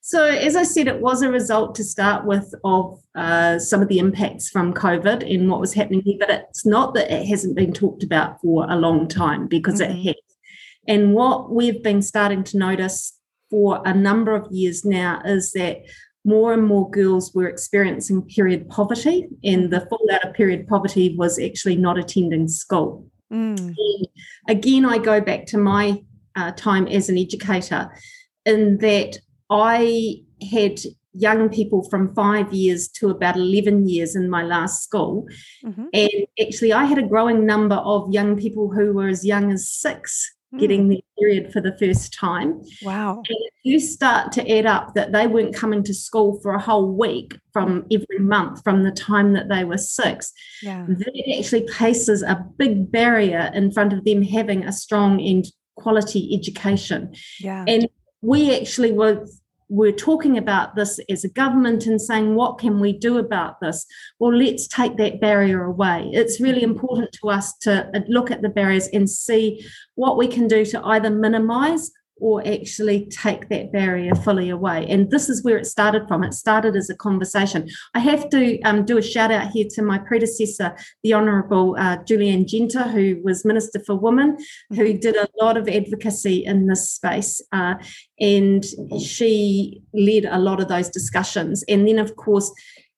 so, 0.00 0.24
as 0.24 0.56
I 0.56 0.62
said, 0.62 0.88
it 0.88 1.02
was 1.02 1.20
a 1.20 1.30
result 1.30 1.74
to 1.74 1.84
start 1.84 2.24
with 2.24 2.54
of 2.64 2.98
uh, 3.14 3.58
some 3.58 3.82
of 3.82 3.88
the 3.88 3.98
impacts 3.98 4.48
from 4.48 4.72
COVID 4.72 5.22
and 5.30 5.50
what 5.50 5.60
was 5.60 5.74
happening 5.74 6.00
here, 6.00 6.16
but 6.18 6.30
it's 6.30 6.64
not 6.64 6.94
that 6.94 7.12
it 7.12 7.26
hasn't 7.26 7.56
been 7.56 7.74
talked 7.74 8.02
about 8.02 8.40
for 8.40 8.64
a 8.70 8.76
long 8.76 9.06
time 9.06 9.46
because 9.48 9.82
mm-hmm. 9.82 9.92
it 9.92 10.06
has. 10.06 10.36
And 10.86 11.12
what 11.12 11.52
we've 11.52 11.82
been 11.82 12.00
starting 12.00 12.42
to 12.44 12.56
notice 12.56 13.17
for 13.50 13.82
a 13.84 13.94
number 13.94 14.34
of 14.34 14.50
years 14.50 14.84
now 14.84 15.20
is 15.24 15.52
that 15.52 15.78
more 16.24 16.52
and 16.52 16.66
more 16.66 16.90
girls 16.90 17.32
were 17.34 17.48
experiencing 17.48 18.22
period 18.22 18.68
poverty, 18.68 19.28
and 19.44 19.70
the 19.70 19.86
fallout 19.88 20.24
of 20.24 20.34
period 20.34 20.66
poverty 20.68 21.14
was 21.16 21.38
actually 21.38 21.76
not 21.76 21.98
attending 21.98 22.48
school. 22.48 23.06
Mm. 23.32 23.74
again, 24.48 24.84
I 24.84 24.98
go 24.98 25.20
back 25.20 25.46
to 25.46 25.58
my 25.58 26.02
uh, 26.34 26.52
time 26.52 26.86
as 26.88 27.08
an 27.08 27.18
educator, 27.18 27.90
in 28.44 28.78
that 28.78 29.18
I 29.50 30.22
had 30.50 30.80
young 31.14 31.48
people 31.48 31.88
from 31.88 32.14
five 32.14 32.52
years 32.52 32.88
to 32.88 33.10
about 33.10 33.36
11 33.36 33.88
years 33.88 34.14
in 34.14 34.30
my 34.30 34.42
last 34.42 34.84
school. 34.84 35.26
Mm-hmm. 35.64 35.86
And 35.92 36.26
actually, 36.40 36.72
I 36.72 36.84
had 36.84 36.98
a 36.98 37.06
growing 37.06 37.44
number 37.44 37.76
of 37.76 38.12
young 38.12 38.36
people 38.36 38.70
who 38.70 38.92
were 38.92 39.08
as 39.08 39.24
young 39.24 39.50
as 39.50 39.68
six 39.68 40.30
getting 40.56 40.84
hmm. 40.84 40.88
their 40.90 40.98
period 41.18 41.52
for 41.52 41.60
the 41.60 41.76
first 41.78 42.14
time. 42.14 42.62
Wow. 42.82 43.16
And 43.16 43.26
if 43.28 43.52
you 43.64 43.80
start 43.80 44.32
to 44.32 44.50
add 44.50 44.64
up 44.64 44.94
that 44.94 45.12
they 45.12 45.26
weren't 45.26 45.54
coming 45.54 45.82
to 45.84 45.92
school 45.92 46.40
for 46.40 46.52
a 46.52 46.60
whole 46.60 46.90
week 46.90 47.38
from 47.52 47.84
every 47.90 48.18
month 48.18 48.62
from 48.64 48.82
the 48.82 48.92
time 48.92 49.34
that 49.34 49.48
they 49.48 49.64
were 49.64 49.78
six, 49.78 50.32
yeah. 50.62 50.86
that 50.88 51.38
actually 51.38 51.62
places 51.68 52.22
a 52.22 52.46
big 52.56 52.90
barrier 52.90 53.50
in 53.52 53.70
front 53.72 53.92
of 53.92 54.04
them 54.04 54.22
having 54.22 54.64
a 54.64 54.72
strong 54.72 55.20
and 55.20 55.46
quality 55.76 56.34
education. 56.34 57.14
Yeah. 57.40 57.64
And 57.68 57.88
we 58.22 58.58
actually 58.58 58.92
were 58.92 59.26
we're 59.68 59.92
talking 59.92 60.38
about 60.38 60.74
this 60.76 60.98
as 61.10 61.24
a 61.24 61.28
government 61.28 61.86
and 61.86 62.00
saying, 62.00 62.34
what 62.34 62.58
can 62.58 62.80
we 62.80 62.92
do 62.92 63.18
about 63.18 63.60
this? 63.60 63.84
Well, 64.18 64.34
let's 64.34 64.66
take 64.66 64.96
that 64.96 65.20
barrier 65.20 65.64
away. 65.64 66.10
It's 66.12 66.40
really 66.40 66.62
important 66.62 67.12
to 67.20 67.28
us 67.28 67.56
to 67.58 67.90
look 68.08 68.30
at 68.30 68.42
the 68.42 68.48
barriers 68.48 68.88
and 68.88 69.08
see 69.08 69.66
what 69.94 70.16
we 70.16 70.26
can 70.26 70.48
do 70.48 70.64
to 70.64 70.84
either 70.86 71.10
minimize 71.10 71.90
or 72.20 72.46
actually 72.46 73.06
take 73.06 73.48
that 73.48 73.72
barrier 73.72 74.14
fully 74.14 74.50
away. 74.50 74.86
And 74.88 75.10
this 75.10 75.28
is 75.28 75.42
where 75.44 75.58
it 75.58 75.66
started 75.66 76.06
from. 76.08 76.24
It 76.24 76.34
started 76.34 76.76
as 76.76 76.90
a 76.90 76.96
conversation. 76.96 77.68
I 77.94 78.00
have 78.00 78.28
to 78.30 78.60
um, 78.62 78.84
do 78.84 78.98
a 78.98 79.02
shout 79.02 79.30
out 79.30 79.50
here 79.50 79.66
to 79.70 79.82
my 79.82 79.98
predecessor, 79.98 80.76
the 81.02 81.14
Honourable 81.14 81.76
uh, 81.78 81.98
Julie 82.04 82.30
Anne 82.30 82.44
Genter, 82.44 82.90
who 82.90 83.20
was 83.22 83.44
Minister 83.44 83.80
for 83.86 83.94
Women, 83.94 84.36
who 84.70 84.84
mm-hmm. 84.84 84.98
did 84.98 85.16
a 85.16 85.28
lot 85.40 85.56
of 85.56 85.68
advocacy 85.68 86.44
in 86.44 86.66
this 86.66 86.90
space. 86.90 87.40
Uh, 87.52 87.74
and 88.20 88.64
she 89.00 89.82
led 89.94 90.24
a 90.24 90.38
lot 90.38 90.60
of 90.60 90.68
those 90.68 90.88
discussions. 90.88 91.64
And 91.68 91.86
then, 91.86 91.98
of 91.98 92.16
course, 92.16 92.52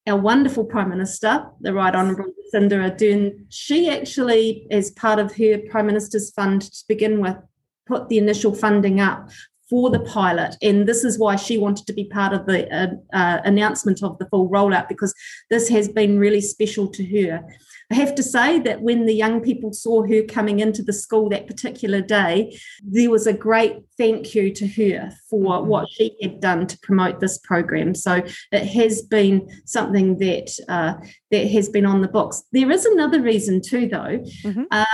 our 0.06 0.16
wonderful 0.16 0.64
Prime 0.64 0.88
Minister, 0.88 1.46
the 1.60 1.74
Right 1.74 1.94
Honourable 1.94 2.32
Jacinda 2.52 2.90
Ardern, 2.90 3.44
she 3.48 3.90
actually, 3.90 4.66
as 4.70 4.90
part 4.90 5.18
of 5.18 5.34
her 5.36 5.58
Prime 5.70 5.86
Minister's 5.86 6.30
Fund 6.30 6.62
to 6.62 6.84
begin 6.88 7.20
with, 7.20 7.36
put 7.90 8.08
the 8.08 8.18
initial 8.18 8.54
funding 8.54 9.00
up 9.00 9.28
for 9.70 9.88
the 9.88 10.00
pilot. 10.00 10.56
And 10.60 10.86
this 10.86 11.04
is 11.04 11.18
why 11.18 11.36
she 11.36 11.56
wanted 11.56 11.86
to 11.86 11.92
be 11.92 12.04
part 12.04 12.32
of 12.32 12.44
the 12.46 12.68
uh, 12.74 12.88
uh, 13.16 13.38
announcement 13.44 14.02
of 14.02 14.18
the 14.18 14.26
full 14.26 14.50
rollout 14.50 14.88
because 14.88 15.14
this 15.48 15.68
has 15.68 15.88
been 15.88 16.18
really 16.18 16.40
special 16.40 16.88
to 16.88 17.04
her. 17.04 17.44
I 17.92 17.94
have 17.94 18.14
to 18.16 18.22
say 18.22 18.60
that 18.60 18.82
when 18.82 19.06
the 19.06 19.14
young 19.14 19.40
people 19.40 19.72
saw 19.72 20.06
her 20.06 20.22
coming 20.22 20.60
into 20.60 20.82
the 20.82 20.92
school 20.92 21.28
that 21.30 21.48
particular 21.48 22.00
day, 22.00 22.56
there 22.82 23.10
was 23.10 23.26
a 23.26 23.32
great 23.32 23.78
thank 23.96 24.34
you 24.34 24.52
to 24.54 24.66
her 24.66 25.12
for 25.28 25.58
mm-hmm. 25.58 25.68
what 25.68 25.88
she 25.90 26.16
had 26.22 26.40
done 26.40 26.66
to 26.68 26.78
promote 26.80 27.18
this 27.20 27.38
program. 27.38 27.94
So 27.94 28.22
it 28.52 28.66
has 28.66 29.02
been 29.02 29.48
something 29.66 30.18
that 30.18 30.50
uh, 30.68 30.94
that 31.30 31.46
has 31.48 31.68
been 31.68 31.86
on 31.86 32.00
the 32.00 32.08
books. 32.08 32.42
There 32.52 32.70
is 32.70 32.84
another 32.86 33.20
reason 33.20 33.60
too, 33.60 33.88
though. 33.88 34.18
Mm-hmm. 34.44 34.64
Uh, 34.70 34.84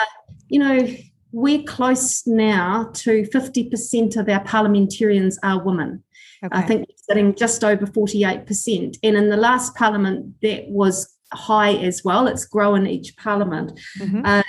you 0.49 0.59
know, 0.59 0.89
we're 1.37 1.63
close 1.65 2.27
now 2.27 2.89
to 2.95 3.25
50% 3.25 4.17
of 4.17 4.27
our 4.27 4.43
parliamentarians 4.43 5.39
are 5.43 5.63
women. 5.63 6.03
Okay. 6.43 6.57
I 6.57 6.63
think 6.63 6.89
sitting 6.97 7.35
just 7.35 7.63
over 7.63 7.85
48%. 7.85 8.97
And 9.03 9.17
in 9.19 9.29
the 9.29 9.37
last 9.37 9.75
parliament, 9.75 10.35
that 10.41 10.67
was 10.69 11.15
high 11.35 11.75
as 11.75 12.03
well. 12.03 12.27
It's 12.27 12.47
grown 12.47 12.87
each 12.87 13.19
parliament. 13.19 13.79
Mm-hmm. 13.99 14.23
Uh, 14.25 14.43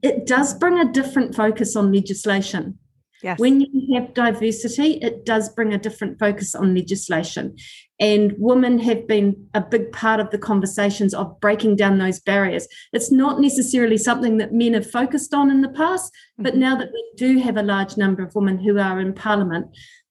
it 0.00 0.26
does 0.26 0.54
bring 0.54 0.78
a 0.78 0.90
different 0.90 1.34
focus 1.34 1.76
on 1.76 1.92
legislation. 1.92 2.78
Yes. 3.24 3.38
When 3.38 3.62
you 3.62 3.94
have 3.94 4.12
diversity, 4.12 4.98
it 5.00 5.24
does 5.24 5.48
bring 5.48 5.72
a 5.72 5.78
different 5.78 6.18
focus 6.18 6.54
on 6.54 6.74
legislation. 6.74 7.56
And 7.98 8.34
women 8.36 8.78
have 8.80 9.08
been 9.08 9.48
a 9.54 9.62
big 9.62 9.92
part 9.92 10.20
of 10.20 10.28
the 10.28 10.36
conversations 10.36 11.14
of 11.14 11.40
breaking 11.40 11.76
down 11.76 11.96
those 11.96 12.20
barriers. 12.20 12.68
It's 12.92 13.10
not 13.10 13.40
necessarily 13.40 13.96
something 13.96 14.36
that 14.36 14.52
men 14.52 14.74
have 14.74 14.90
focused 14.90 15.32
on 15.32 15.50
in 15.50 15.62
the 15.62 15.70
past, 15.70 16.12
but 16.36 16.52
mm-hmm. 16.52 16.60
now 16.60 16.76
that 16.76 16.90
we 16.92 17.12
do 17.16 17.38
have 17.38 17.56
a 17.56 17.62
large 17.62 17.96
number 17.96 18.22
of 18.22 18.34
women 18.34 18.58
who 18.58 18.78
are 18.78 19.00
in 19.00 19.14
parliament, 19.14 19.68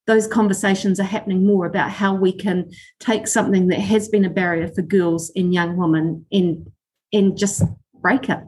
those 0.08 0.26
conversations 0.26 1.00
are 1.00 1.04
happening 1.04 1.46
more 1.46 1.68
about 1.68 1.92
how 1.92 2.16
we 2.16 2.34
can 2.34 2.72
take 3.00 3.28
something 3.28 3.68
that 3.68 3.80
has 3.80 4.10
been 4.10 4.26
a 4.26 4.30
barrier 4.30 4.70
for 4.70 4.82
girls 4.82 5.32
and 5.36 5.54
young 5.54 5.78
women 5.78 6.26
and 6.32 6.68
and 7.14 7.38
just 7.38 7.62
break 8.02 8.28
it. 8.28 8.40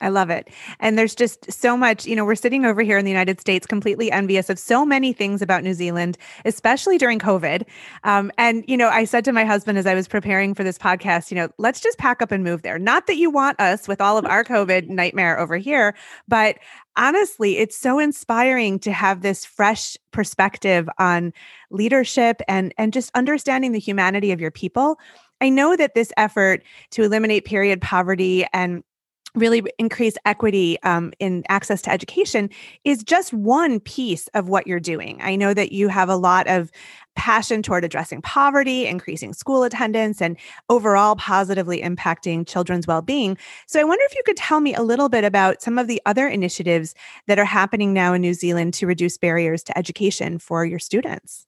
I 0.00 0.08
love 0.08 0.30
it. 0.30 0.48
And 0.80 0.98
there's 0.98 1.14
just 1.14 1.50
so 1.50 1.76
much, 1.76 2.06
you 2.06 2.14
know, 2.14 2.24
we're 2.24 2.34
sitting 2.34 2.64
over 2.64 2.82
here 2.82 2.98
in 2.98 3.04
the 3.04 3.10
United 3.10 3.40
States 3.40 3.66
completely 3.66 4.10
envious 4.12 4.48
of 4.48 4.58
so 4.58 4.84
many 4.84 5.12
things 5.12 5.42
about 5.42 5.64
New 5.64 5.74
Zealand, 5.74 6.16
especially 6.44 6.98
during 6.98 7.18
COVID. 7.18 7.64
Um, 8.04 8.30
and, 8.38 8.64
you 8.68 8.76
know, 8.76 8.88
I 8.88 9.04
said 9.04 9.24
to 9.24 9.32
my 9.32 9.44
husband 9.44 9.78
as 9.78 9.86
I 9.86 9.94
was 9.94 10.08
preparing 10.08 10.54
for 10.54 10.64
this 10.64 10.78
podcast, 10.78 11.30
you 11.30 11.36
know, 11.36 11.48
let's 11.58 11.80
just 11.80 11.98
pack 11.98 12.22
up 12.22 12.30
and 12.30 12.44
move 12.44 12.62
there. 12.62 12.78
Not 12.78 13.06
that 13.06 13.16
you 13.16 13.30
want 13.30 13.60
us 13.60 13.88
with 13.88 14.00
all 14.00 14.16
of 14.18 14.24
our 14.24 14.44
COVID 14.44 14.88
nightmare 14.88 15.38
over 15.38 15.56
here, 15.56 15.94
but 16.26 16.58
honestly, 16.96 17.58
it's 17.58 17.76
so 17.76 17.98
inspiring 17.98 18.78
to 18.80 18.92
have 18.92 19.22
this 19.22 19.44
fresh 19.44 19.96
perspective 20.12 20.88
on 20.98 21.32
leadership 21.70 22.40
and 22.48 22.74
and 22.76 22.92
just 22.92 23.10
understanding 23.14 23.72
the 23.72 23.78
humanity 23.78 24.32
of 24.32 24.40
your 24.40 24.50
people. 24.50 24.98
I 25.40 25.48
know 25.48 25.76
that 25.76 25.94
this 25.94 26.12
effort 26.16 26.62
to 26.90 27.04
eliminate 27.04 27.44
period 27.44 27.80
poverty 27.80 28.44
and 28.52 28.82
really 29.34 29.62
increase 29.78 30.16
equity 30.24 30.80
um, 30.82 31.12
in 31.18 31.44
access 31.48 31.82
to 31.82 31.90
education 31.90 32.50
is 32.84 33.02
just 33.02 33.32
one 33.32 33.80
piece 33.80 34.28
of 34.28 34.48
what 34.48 34.66
you're 34.66 34.80
doing. 34.80 35.20
I 35.22 35.36
know 35.36 35.54
that 35.54 35.72
you 35.72 35.88
have 35.88 36.08
a 36.08 36.16
lot 36.16 36.46
of 36.48 36.70
passion 37.14 37.62
toward 37.62 37.84
addressing 37.84 38.22
poverty, 38.22 38.86
increasing 38.86 39.34
school 39.34 39.64
attendance, 39.64 40.22
and 40.22 40.36
overall 40.68 41.16
positively 41.16 41.82
impacting 41.82 42.46
children's 42.46 42.86
well 42.86 43.02
being. 43.02 43.36
So, 43.66 43.80
I 43.80 43.84
wonder 43.84 44.04
if 44.04 44.14
you 44.14 44.22
could 44.24 44.36
tell 44.36 44.60
me 44.60 44.74
a 44.74 44.82
little 44.82 45.08
bit 45.08 45.24
about 45.24 45.60
some 45.60 45.78
of 45.78 45.88
the 45.88 46.00
other 46.06 46.28
initiatives 46.28 46.94
that 47.26 47.38
are 47.38 47.44
happening 47.44 47.92
now 47.92 48.14
in 48.14 48.22
New 48.22 48.34
Zealand 48.34 48.74
to 48.74 48.86
reduce 48.86 49.18
barriers 49.18 49.62
to 49.64 49.76
education 49.76 50.38
for 50.38 50.64
your 50.64 50.78
students. 50.78 51.46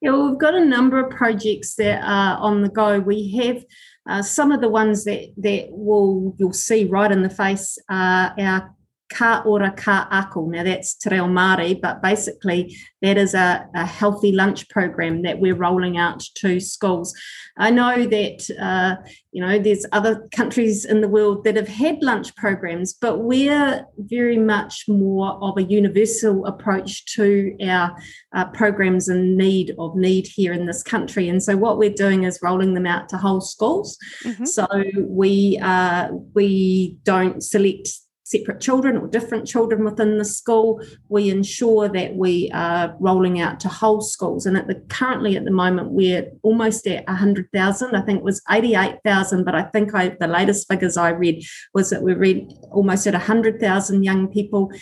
Yeah, 0.00 0.10
well, 0.10 0.30
we've 0.30 0.38
got 0.38 0.54
a 0.54 0.64
number 0.64 0.98
of 0.98 1.10
projects 1.10 1.76
that 1.76 2.02
are 2.04 2.38
on 2.38 2.62
the 2.62 2.68
go. 2.68 3.00
We 3.00 3.36
have 3.36 3.64
uh, 4.06 4.22
some 4.22 4.52
of 4.52 4.60
the 4.60 4.68
ones 4.68 5.04
that 5.04 5.32
that 5.38 5.68
will 5.70 6.34
you'll 6.38 6.52
see 6.52 6.84
right 6.84 7.10
in 7.10 7.22
the 7.22 7.30
face 7.30 7.78
are 7.88 8.34
our 8.38 8.74
Ka 9.10 9.42
Ora 9.44 9.70
Ka 9.70 10.08
Ako. 10.10 10.46
Now 10.46 10.62
that's 10.62 10.94
Te 10.94 11.10
Reo 11.10 11.26
Māori, 11.26 11.80
but 11.80 12.02
basically 12.02 12.76
that 13.02 13.18
is 13.18 13.34
a, 13.34 13.68
a, 13.74 13.84
healthy 13.84 14.32
lunch 14.32 14.68
program 14.70 15.22
that 15.22 15.38
we're 15.38 15.54
rolling 15.54 15.98
out 15.98 16.20
to 16.36 16.58
schools. 16.58 17.14
I 17.58 17.70
know 17.70 18.06
that 18.06 18.50
uh, 18.58 18.96
you 19.30 19.44
know 19.44 19.58
there's 19.58 19.84
other 19.92 20.26
countries 20.34 20.84
in 20.84 21.02
the 21.02 21.08
world 21.08 21.44
that 21.44 21.56
have 21.56 21.68
had 21.68 22.02
lunch 22.02 22.34
programs, 22.34 22.94
but 22.94 23.18
we're 23.18 23.84
very 23.98 24.38
much 24.38 24.84
more 24.88 25.38
of 25.42 25.58
a 25.58 25.62
universal 25.62 26.46
approach 26.46 27.04
to 27.14 27.54
our 27.62 27.94
uh, 28.34 28.46
programs 28.46 29.08
in 29.08 29.36
need 29.36 29.74
of 29.78 29.94
need 29.96 30.26
here 30.26 30.52
in 30.52 30.66
this 30.66 30.82
country. 30.82 31.28
And 31.28 31.42
so 31.42 31.56
what 31.56 31.78
we're 31.78 31.90
doing 31.90 32.24
is 32.24 32.40
rolling 32.42 32.72
them 32.72 32.86
out 32.86 33.10
to 33.10 33.18
whole 33.18 33.42
schools. 33.42 33.98
Mm-hmm. 34.24 34.46
So 34.46 34.66
we 35.06 35.58
uh, 35.62 36.08
we 36.34 36.96
don't 37.04 37.42
select 37.42 37.88
separate 38.34 38.60
children 38.60 38.96
or 38.96 39.06
different 39.06 39.46
children 39.46 39.84
within 39.84 40.18
the 40.18 40.24
school. 40.24 40.80
We 41.08 41.30
ensure 41.30 41.88
that 41.88 42.16
we 42.16 42.50
are 42.52 42.96
rolling 42.98 43.40
out 43.40 43.60
to 43.60 43.68
whole 43.68 44.00
schools. 44.00 44.46
And 44.46 44.56
at 44.56 44.66
the 44.66 44.76
currently 44.88 45.36
at 45.36 45.44
the 45.44 45.50
moment 45.50 45.92
we're 45.92 46.30
almost 46.42 46.86
at 46.86 47.06
100,000. 47.06 47.94
I 47.94 48.00
think 48.02 48.18
it 48.18 48.24
was 48.24 48.42
88,000, 48.50 49.44
but 49.44 49.54
I 49.54 49.62
think 49.62 49.94
I, 49.94 50.16
the 50.20 50.26
latest 50.26 50.68
figures 50.68 50.96
I 50.96 51.10
read 51.10 51.44
was 51.72 51.90
that 51.90 52.02
we're 52.02 52.18
read 52.18 52.52
almost 52.70 53.06
at 53.06 53.14
100,000 53.14 54.02
young 54.02 54.28
people. 54.28 54.72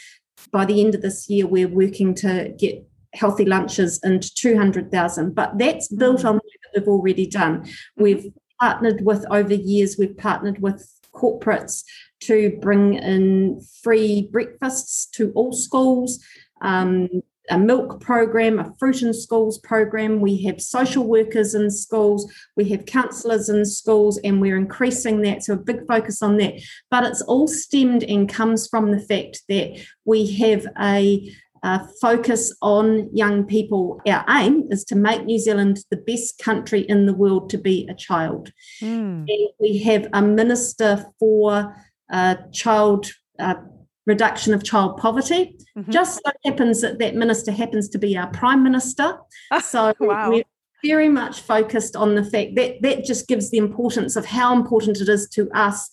By 0.50 0.64
the 0.64 0.80
end 0.84 0.94
of 0.94 1.02
this 1.02 1.28
year, 1.28 1.46
we're 1.46 1.68
working 1.68 2.14
to 2.16 2.54
get 2.58 2.84
healthy 3.14 3.44
lunches 3.44 4.00
into 4.02 4.34
200,000. 4.34 5.34
But 5.34 5.58
that's 5.58 5.88
built 5.88 6.24
on 6.24 6.36
what 6.36 6.44
we've 6.74 6.88
already 6.88 7.26
done. 7.26 7.68
We've 7.96 8.32
partnered 8.60 9.04
with 9.04 9.24
over 9.30 9.54
years, 9.54 9.96
we've 9.98 10.16
partnered 10.16 10.60
with 10.60 10.88
corporates 11.14 11.84
to 12.26 12.58
bring 12.60 12.94
in 12.94 13.60
free 13.82 14.28
breakfasts 14.30 15.06
to 15.06 15.32
all 15.34 15.52
schools, 15.52 16.24
um, 16.60 17.08
a 17.50 17.58
milk 17.58 18.00
program, 18.00 18.58
a 18.58 18.72
fruit 18.78 19.02
in 19.02 19.12
schools 19.12 19.58
program. 19.58 20.20
We 20.20 20.42
have 20.44 20.60
social 20.60 21.04
workers 21.04 21.54
in 21.54 21.70
schools, 21.70 22.32
we 22.56 22.68
have 22.70 22.86
counsellors 22.86 23.48
in 23.48 23.64
schools, 23.64 24.18
and 24.22 24.40
we're 24.40 24.56
increasing 24.56 25.22
that. 25.22 25.42
So, 25.42 25.54
a 25.54 25.56
big 25.56 25.86
focus 25.86 26.22
on 26.22 26.36
that. 26.38 26.54
But 26.90 27.04
it's 27.04 27.22
all 27.22 27.48
stemmed 27.48 28.04
and 28.04 28.28
comes 28.28 28.68
from 28.68 28.92
the 28.92 29.00
fact 29.00 29.42
that 29.48 29.78
we 30.04 30.30
have 30.36 30.66
a 30.80 31.34
uh, 31.62 31.78
focus 32.00 32.54
on 32.60 33.08
young 33.14 33.44
people. 33.44 34.00
Our 34.06 34.24
aim 34.28 34.66
is 34.70 34.84
to 34.86 34.96
make 34.96 35.24
New 35.24 35.38
Zealand 35.38 35.78
the 35.90 35.96
best 35.96 36.38
country 36.38 36.80
in 36.80 37.06
the 37.06 37.14
world 37.14 37.50
to 37.50 37.58
be 37.58 37.86
a 37.88 37.94
child. 37.94 38.52
Mm. 38.80 39.26
And 39.28 39.48
we 39.60 39.78
have 39.78 40.08
a 40.12 40.22
minister 40.22 41.06
for 41.18 41.76
uh, 42.12 42.36
child 42.52 43.10
uh, 43.38 43.54
reduction 44.06 44.52
of 44.54 44.64
child 44.64 44.98
poverty. 44.98 45.56
Mm-hmm. 45.76 45.90
Just 45.90 46.20
so 46.24 46.32
happens 46.44 46.80
that 46.82 46.98
that 46.98 47.14
minister 47.14 47.52
happens 47.52 47.88
to 47.90 47.98
be 47.98 48.16
our 48.16 48.28
prime 48.28 48.62
minister. 48.62 49.18
So 49.62 49.92
wow. 50.00 50.30
we're 50.30 50.44
very 50.84 51.08
much 51.08 51.40
focused 51.40 51.94
on 51.94 52.14
the 52.14 52.24
fact 52.24 52.54
that 52.56 52.82
that 52.82 53.04
just 53.04 53.28
gives 53.28 53.50
the 53.50 53.58
importance 53.58 54.16
of 54.16 54.24
how 54.24 54.54
important 54.54 55.00
it 55.00 55.08
is 55.08 55.28
to 55.30 55.50
us 55.52 55.88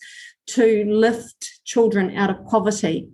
to 0.47 0.85
lift 0.85 1.61
children 1.65 2.15
out 2.15 2.29
of 2.29 2.45
poverty. 2.47 3.07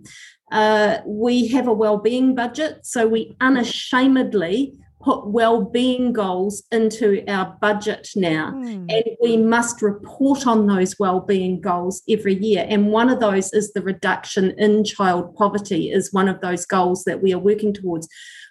Uh, 0.52 0.98
we 1.04 1.48
have 1.48 1.66
a 1.66 1.72
well-being 1.72 2.34
budget, 2.34 2.86
so 2.86 3.06
we 3.06 3.36
unashamedly 3.40 4.78
put 5.00 5.26
well-being 5.26 6.12
goals 6.12 6.62
into 6.72 7.22
our 7.28 7.56
budget 7.60 8.08
now 8.16 8.50
mm. 8.52 8.90
and 8.90 9.04
we 9.20 9.36
must 9.36 9.82
report 9.82 10.46
on 10.46 10.66
those 10.66 10.98
well-being 10.98 11.60
goals 11.60 12.02
every 12.08 12.34
year 12.42 12.66
and 12.68 12.88
one 12.88 13.10
of 13.10 13.20
those 13.20 13.52
is 13.52 13.72
the 13.72 13.82
reduction 13.82 14.52
in 14.58 14.82
child 14.84 15.34
poverty 15.36 15.90
is 15.90 16.12
one 16.12 16.28
of 16.28 16.40
those 16.40 16.64
goals 16.64 17.04
that 17.04 17.22
we 17.22 17.32
are 17.32 17.38
working 17.38 17.74
towards 17.74 18.08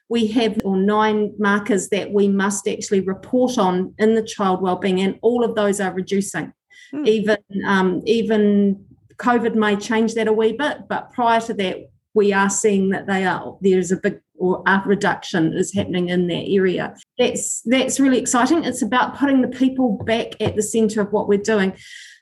we 0.07 0.27
have 0.27 0.57
or 0.63 0.77
nine 0.77 1.33
markers 1.39 1.89
that 1.89 2.11
we 2.11 2.27
must 2.27 2.67
actually 2.67 3.01
report 3.01 3.57
on 3.57 3.93
in 3.97 4.13
the 4.13 4.23
child 4.23 4.61
well-being 4.61 5.01
and 5.01 5.17
all 5.23 5.43
of 5.43 5.55
those 5.55 5.79
are 5.79 5.93
reducing 5.93 6.53
mm. 6.93 7.07
even 7.07 7.37
um, 7.65 8.01
even 8.05 8.85
covid 9.17 9.55
may 9.55 9.75
change 9.75 10.13
that 10.13 10.27
a 10.27 10.33
wee 10.33 10.53
bit 10.53 10.87
but 10.87 11.11
prior 11.11 11.41
to 11.41 11.55
that 11.55 11.77
we 12.13 12.31
are 12.31 12.49
seeing 12.49 12.89
that 12.89 13.07
they 13.07 13.25
are 13.25 13.57
there's 13.61 13.91
a 13.91 13.97
big 13.97 14.19
or 14.37 14.63
a 14.65 14.81
reduction 14.85 15.53
is 15.53 15.73
happening 15.73 16.09
in 16.09 16.27
that 16.27 16.45
area. 16.47 16.95
That's 17.17 17.61
that's 17.65 17.99
really 17.99 18.19
exciting. 18.19 18.63
It's 18.63 18.81
about 18.81 19.17
putting 19.17 19.41
the 19.41 19.47
people 19.47 19.97
back 20.05 20.39
at 20.41 20.55
the 20.55 20.63
centre 20.63 21.01
of 21.01 21.11
what 21.11 21.27
we're 21.27 21.37
doing. 21.37 21.73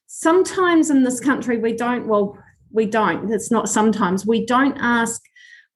Sometimes 0.07 0.89
in 0.89 1.03
this 1.03 1.19
country 1.19 1.57
we 1.57 1.73
don't. 1.73 2.07
Well, 2.07 2.37
we 2.71 2.85
don't. 2.85 3.31
It's 3.31 3.51
not 3.51 3.69
sometimes 3.69 4.25
we 4.25 4.45
don't 4.45 4.77
ask 4.77 5.21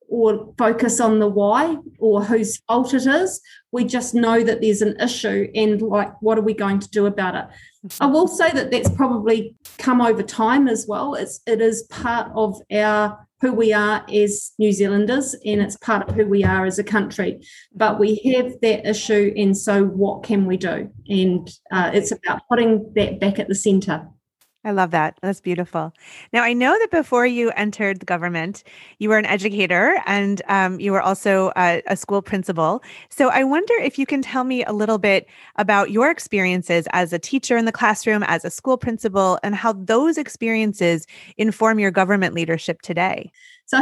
or 0.10 0.53
focus 0.58 1.01
on 1.01 1.20
the 1.20 1.27
why 1.27 1.77
or 2.00 2.24
whose 2.24 2.58
fault 2.60 2.94
it 2.94 3.06
is. 3.06 3.41
We 3.72 3.84
just 3.84 4.13
know 4.13 4.44
that 4.44 4.62
there's 4.62 4.82
an 4.82 5.00
issue 5.00 5.50
and 5.53 5.82
like 5.82 6.13
what 6.22 6.38
are 6.38 6.44
we 6.44 6.53
going 6.53 6.79
to 6.79 6.89
do 6.89 7.06
about 7.06 7.36
it? 7.36 7.46
I 8.00 8.08
will 8.08 8.27
say 8.27 8.51
that 8.51 8.72
that's 8.72 8.89
probably 8.89 9.56
come 9.77 10.01
over 10.01 10.24
time 10.24 10.67
as 10.67 10.86
well. 10.88 11.15
It's 11.15 11.41
it 11.46 11.62
is 11.62 11.84
part 11.84 12.32
of 12.34 12.62
our 12.72 13.27
who 13.41 13.53
we 13.53 13.72
are 13.72 14.03
as 14.12 14.51
New 14.58 14.72
Zealanders 14.72 15.36
and 15.46 15.62
it's 15.62 15.77
part 15.77 16.10
of 16.10 16.15
who 16.15 16.25
we 16.25 16.44
are 16.44 16.65
as 16.65 16.79
a 16.79 16.84
country. 16.84 17.39
But 17.74 18.00
we 18.00 18.15
have 18.36 18.53
that 18.62 18.89
issue, 18.89 19.34
and 19.38 19.56
so 19.56 19.86
what 19.86 20.24
can 20.24 20.46
we 20.46 20.58
do? 20.58 20.91
And 21.08 21.50
uh, 21.72 21.91
it's 21.94 22.12
about 22.12 22.41
putting 22.50 22.91
that 22.96 23.20
back 23.20 23.39
at 23.39 23.48
the 23.48 23.56
centre. 23.56 24.08
I 24.64 24.72
love 24.72 24.92
that. 24.92 25.18
That's 25.22 25.40
beautiful. 25.40 25.94
Now, 26.34 26.44
I 26.44 26.52
know 26.52 26.78
that 26.78 26.92
before 26.92 27.26
you 27.26 27.52
entered 27.52 28.00
the 28.00 28.06
government, 28.06 28.64
you 29.00 29.08
were 29.08 29.18
an 29.18 29.26
educator 29.26 30.02
and 30.06 30.42
um, 30.50 30.80
you 30.80 30.92
were 30.92 31.02
also 31.02 31.52
a, 31.56 31.82
a, 31.88 31.96
school 31.96 32.22
principal. 32.22 32.84
So 33.10 33.30
I 33.30 33.44
wonder 33.44 33.74
if 33.76 33.98
you 33.98 34.06
can 34.06 34.22
tell 34.22 34.44
me 34.44 34.66
a 34.66 34.74
little 34.74 34.98
bit 34.98 35.28
about 35.56 35.92
your 35.92 36.10
experiences 36.10 36.86
as 36.92 37.14
a 37.14 37.20
teacher 37.20 37.56
in 37.56 37.66
the 37.66 37.72
classroom, 37.72 38.24
as 38.24 38.44
a 38.44 38.50
school 38.50 38.78
principal, 38.78 39.40
and 39.42 39.56
how 39.56 39.74
those 39.74 40.18
experiences 40.18 41.06
inform 41.38 41.80
your 41.80 41.92
government 41.92 42.34
leadership 42.34 42.82
today. 42.82 43.32
So 43.70 43.82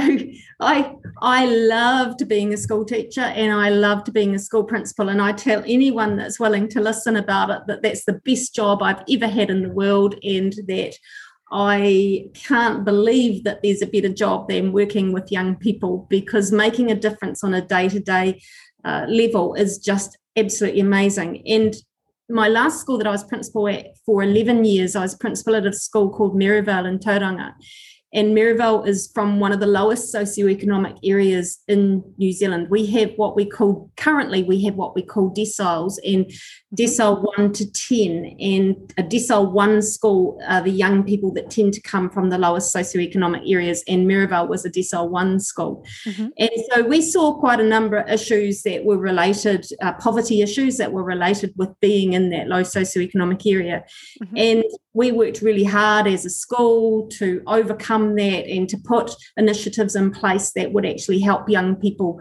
I 0.62 0.96
I 1.22 1.46
loved 1.46 2.28
being 2.28 2.54
a 2.54 2.58
school 2.58 2.86
teacher 2.86 3.22
and 3.22 3.54
I 3.54 3.70
loved 3.70 4.12
being 4.14 4.34
a 4.34 4.40
school 4.40 4.64
principal. 4.64 5.10
And 5.10 5.22
I 5.22 5.32
tell 5.32 5.64
anyone 5.68 6.18
that's 6.18 6.40
willing 6.40 6.68
to 6.70 6.82
listen 6.82 7.16
about 7.16 7.52
it 7.52 7.62
that 7.68 7.84
that's 7.84 8.04
the 8.06 8.20
best 8.26 8.56
job 8.56 8.82
I've 8.82 9.04
ever 9.08 9.28
had 9.28 9.52
in 9.52 9.62
the 9.62 9.70
world, 9.70 10.16
and 10.24 10.54
that 10.68 10.96
I 11.52 12.30
can't 12.34 12.84
believe 12.84 13.44
that 13.44 13.62
there's 13.62 13.84
a 13.84 13.88
better 13.88 14.10
job 14.10 14.50
than 14.50 14.74
working 14.74 15.14
with 15.14 15.32
young 15.32 15.56
people 15.56 16.08
because 16.10 16.52
making 16.52 16.90
a 16.90 16.96
difference 16.96 17.44
on 17.44 17.54
a 17.54 17.62
day 17.62 17.88
to 17.90 18.00
day 18.00 18.42
level 18.84 19.54
is 19.54 19.78
just 19.78 20.18
absolutely 20.36 20.82
amazing. 20.82 21.44
And 21.48 21.76
my 22.28 22.48
last 22.48 22.82
school 22.82 22.98
that 22.98 23.06
I 23.06 23.12
was 23.12 23.24
principal 23.24 23.68
at 23.68 23.98
for 24.04 24.24
11 24.24 24.66
years, 24.66 24.96
I 24.96 25.02
was 25.02 25.14
principal 25.14 25.56
at 25.56 25.68
a 25.68 25.74
school 25.74 26.10
called 26.10 26.36
Merivale 26.36 26.88
in 26.88 26.98
Tauranga 26.98 27.54
and 28.16 28.34
Merivale 28.34 28.84
is 28.84 29.12
from 29.14 29.40
one 29.42 29.52
of 29.52 29.60
the 29.60 29.68
lowest 29.68 30.14
socioeconomic 30.14 30.98
areas 31.04 31.60
in 31.68 32.02
New 32.18 32.32
Zealand. 32.32 32.70
We 32.70 32.86
have 32.88 33.12
what 33.18 33.36
we 33.36 33.46
call 33.46 33.92
currently 33.98 34.42
we 34.42 34.64
have 34.64 34.76
what 34.76 34.96
we 34.96 35.04
call 35.04 35.34
deciles, 35.34 35.96
and 36.04 36.26
mm-hmm. 36.26 36.76
decile 36.76 37.22
one 37.38 37.52
to 37.54 37.72
ten, 37.72 38.36
and 38.40 38.76
a 38.98 39.04
decile 39.04 39.52
one 39.52 39.82
school 39.82 40.42
are 40.48 40.62
the 40.62 40.72
young 40.72 41.04
people 41.04 41.34
that 41.34 41.50
tend 41.50 41.74
to 41.74 41.82
come 41.82 42.10
from 42.10 42.30
the 42.30 42.38
lowest 42.38 42.74
socioeconomic 42.74 43.44
areas, 43.52 43.84
and 43.88 44.08
Merivale 44.08 44.48
was 44.48 44.66
a 44.66 44.72
decile 44.72 45.10
one 45.10 45.40
school, 45.40 45.86
mm-hmm. 46.06 46.28
and 46.38 46.50
so 46.72 46.84
we 46.84 47.02
saw 47.02 47.38
quite 47.38 47.60
a 47.60 47.64
number 47.68 47.98
of 47.98 48.10
issues 48.10 48.64
that 48.64 48.86
were 48.86 48.98
related, 48.98 49.68
uh, 49.82 49.92
poverty 49.94 50.42
issues 50.42 50.78
that 50.78 50.94
were 50.94 51.04
related 51.04 51.54
with 51.58 51.78
being 51.82 52.14
in 52.14 52.30
that 52.30 52.48
low 52.48 52.62
socioeconomic 52.62 53.46
area, 53.46 53.84
mm-hmm. 54.24 54.38
and 54.38 54.64
we 54.96 55.12
worked 55.12 55.42
really 55.42 55.66
hard 55.66 56.08
as 56.08 56.26
a 56.26 56.30
school 56.30 57.08
to 57.08 57.44
overcome 57.46 58.16
that 58.16 58.48
and 58.48 58.68
to 58.70 58.78
put 58.78 59.12
initiatives 59.38 59.96
in 59.96 60.10
place 60.10 60.52
that 60.54 60.72
would 60.72 60.86
actually 60.86 61.20
help 61.20 61.50
young 61.50 61.76
people 61.76 62.20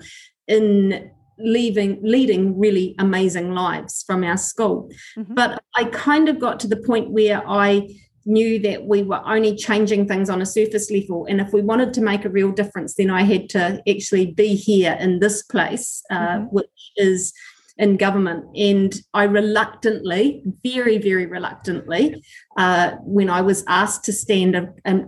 in 0.48 1.10
leaving 1.38 1.98
leading 2.02 2.58
really 2.58 2.94
amazing 2.98 3.52
lives 3.52 4.04
from 4.06 4.22
our 4.22 4.36
school 4.36 4.90
mm-hmm. 5.16 5.34
but 5.34 5.62
i 5.74 5.84
kind 5.84 6.28
of 6.28 6.38
got 6.38 6.60
to 6.60 6.68
the 6.68 6.76
point 6.76 7.10
where 7.10 7.42
i 7.48 7.88
knew 8.26 8.58
that 8.58 8.84
we 8.86 9.02
were 9.02 9.20
only 9.26 9.54
changing 9.54 10.06
things 10.06 10.30
on 10.30 10.40
a 10.40 10.46
surface 10.46 10.90
level 10.90 11.26
and 11.26 11.40
if 11.40 11.52
we 11.52 11.60
wanted 11.60 11.92
to 11.92 12.00
make 12.00 12.24
a 12.24 12.30
real 12.30 12.52
difference 12.52 12.94
then 12.94 13.10
i 13.10 13.22
had 13.22 13.48
to 13.48 13.82
actually 13.88 14.26
be 14.26 14.54
here 14.54 14.96
in 15.00 15.18
this 15.18 15.42
place 15.42 16.02
uh, 16.10 16.18
mm-hmm. 16.18 16.44
which 16.44 16.92
is 16.96 17.32
in 17.76 17.96
government. 17.96 18.44
And 18.56 18.94
I 19.12 19.24
reluctantly, 19.24 20.42
very, 20.62 20.98
very 20.98 21.26
reluctantly, 21.26 22.22
uh, 22.56 22.92
when 23.00 23.28
I 23.28 23.40
was 23.40 23.64
asked 23.66 24.04
to 24.04 24.12
stand 24.12 24.56
and 24.84 25.06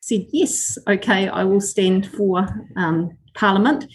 said, 0.00 0.26
yes, 0.32 0.78
okay, 0.88 1.28
I 1.28 1.44
will 1.44 1.60
stand 1.60 2.10
for 2.10 2.46
um, 2.76 3.10
Parliament. 3.34 3.86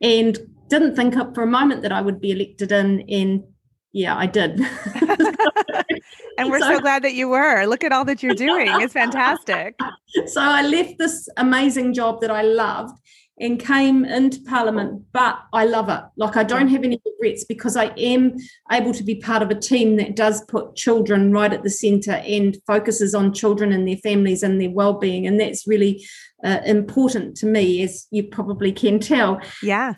And 0.00 0.38
didn't 0.68 0.96
think 0.96 1.16
up 1.16 1.34
for 1.34 1.42
a 1.42 1.46
moment 1.46 1.82
that 1.82 1.92
I 1.92 2.00
would 2.00 2.20
be 2.20 2.32
elected 2.32 2.72
in. 2.72 3.02
And 3.08 3.44
yeah, 3.92 4.16
I 4.16 4.26
did. 4.26 4.60
and 6.38 6.50
we're 6.50 6.60
so, 6.60 6.74
so, 6.74 6.80
glad 6.80 7.02
that 7.04 7.14
you 7.14 7.28
were. 7.28 7.64
Look 7.66 7.84
at 7.84 7.92
all 7.92 8.04
that 8.04 8.22
you're 8.22 8.34
doing. 8.34 8.68
It's 8.80 8.92
fantastic. 8.92 9.78
So 10.28 10.40
I 10.40 10.62
left 10.62 10.94
this 10.98 11.28
amazing 11.36 11.92
job 11.92 12.22
that 12.22 12.30
I 12.30 12.40
loved 12.40 12.98
and 13.38 13.60
came 13.60 14.04
into 14.04 14.40
parliament 14.42 15.02
but 15.12 15.38
i 15.52 15.64
love 15.64 15.88
it. 15.88 16.02
Like 16.16 16.36
i 16.36 16.42
don't 16.42 16.68
have 16.68 16.84
any 16.84 17.00
regrets 17.04 17.44
because 17.44 17.76
i 17.76 17.86
am 17.96 18.36
able 18.72 18.92
to 18.94 19.04
be 19.04 19.16
part 19.16 19.42
of 19.42 19.50
a 19.50 19.54
team 19.54 19.96
that 19.96 20.16
does 20.16 20.44
put 20.44 20.74
children 20.74 21.32
right 21.32 21.52
at 21.52 21.62
the 21.62 21.70
center 21.70 22.12
and 22.12 22.56
focuses 22.66 23.14
on 23.14 23.32
children 23.32 23.72
and 23.72 23.86
their 23.86 23.96
families 23.98 24.42
and 24.42 24.60
their 24.60 24.70
well-being. 24.70 25.26
And 25.26 25.40
that's 25.40 25.66
really 25.66 26.06
uh, 26.44 26.60
important 26.64 27.36
to 27.38 27.46
me 27.46 27.82
as 27.82 28.06
you 28.10 28.24
probably 28.24 28.72
can 28.72 29.00
tell. 29.00 29.40
Yeah. 29.62 29.94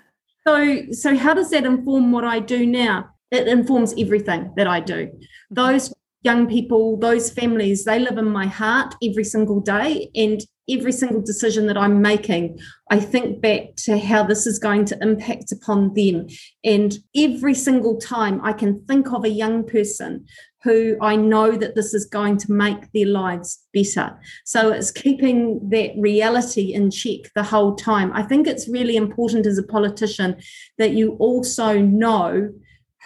So 0.47 0.83
so 0.93 1.17
how 1.17 1.35
does 1.35 1.51
that 1.51 1.65
inform 1.65 2.13
what 2.13 2.25
i 2.25 2.39
do 2.41 2.67
now? 2.67 3.11
It 3.31 3.47
informs 3.47 3.95
everything 3.99 4.53
that 4.57 4.67
i 4.67 4.81
do. 4.81 5.07
Mm-hmm. 5.07 5.55
those 5.55 5.95
young 6.23 6.49
people, 6.49 6.97
those 6.99 7.31
families, 7.31 7.85
they 7.85 7.99
live 7.99 8.19
in 8.19 8.29
my 8.29 8.47
heart 8.47 8.95
every 9.03 9.25
single 9.25 9.61
day. 9.61 10.11
And 10.15 10.41
every 10.69 10.93
single 10.93 11.21
decision 11.21 11.67
that 11.67 11.79
I'm 11.79 12.03
making, 12.03 12.59
I 12.91 13.01
think 13.01 13.41
back 13.41 13.77
to 13.85 13.99
how 13.99 14.23
this 14.25 14.47
is 14.47 14.59
going 14.59 14.85
to 14.87 14.99
impact 15.03 15.53
upon 15.53 15.95
them. 15.95 16.29
And 16.65 16.97
every 17.17 17.55
single 17.55 17.99
time 17.99 18.41
I 18.45 18.53
can 18.53 18.85
think 18.87 19.13
of 19.13 19.25
a 19.25 19.31
young 19.31 19.65
person 19.65 20.27
who 20.65 20.97
I 21.01 21.15
know 21.17 21.53
that 21.53 21.75
this 21.77 21.95
is 21.95 22.05
going 22.05 22.37
to 22.39 22.53
make 22.53 22.91
their 22.93 23.07
lives 23.07 23.65
better. 23.73 24.19
So 24.45 24.73
it's 24.73 24.91
keeping 24.91 25.71
that 25.71 25.93
reality 25.97 26.73
in 26.75 26.91
check 26.91 27.33
the 27.35 27.45
whole 27.45 27.77
time. 27.77 28.13
I 28.13 28.23
think 28.23 28.47
it's 28.47 28.69
really 28.69 28.97
important 28.97 29.47
as 29.47 29.59
a 29.59 29.63
politician 29.63 30.37
that 30.79 30.93
you 30.93 31.13
also 31.21 31.79
know 31.79 32.51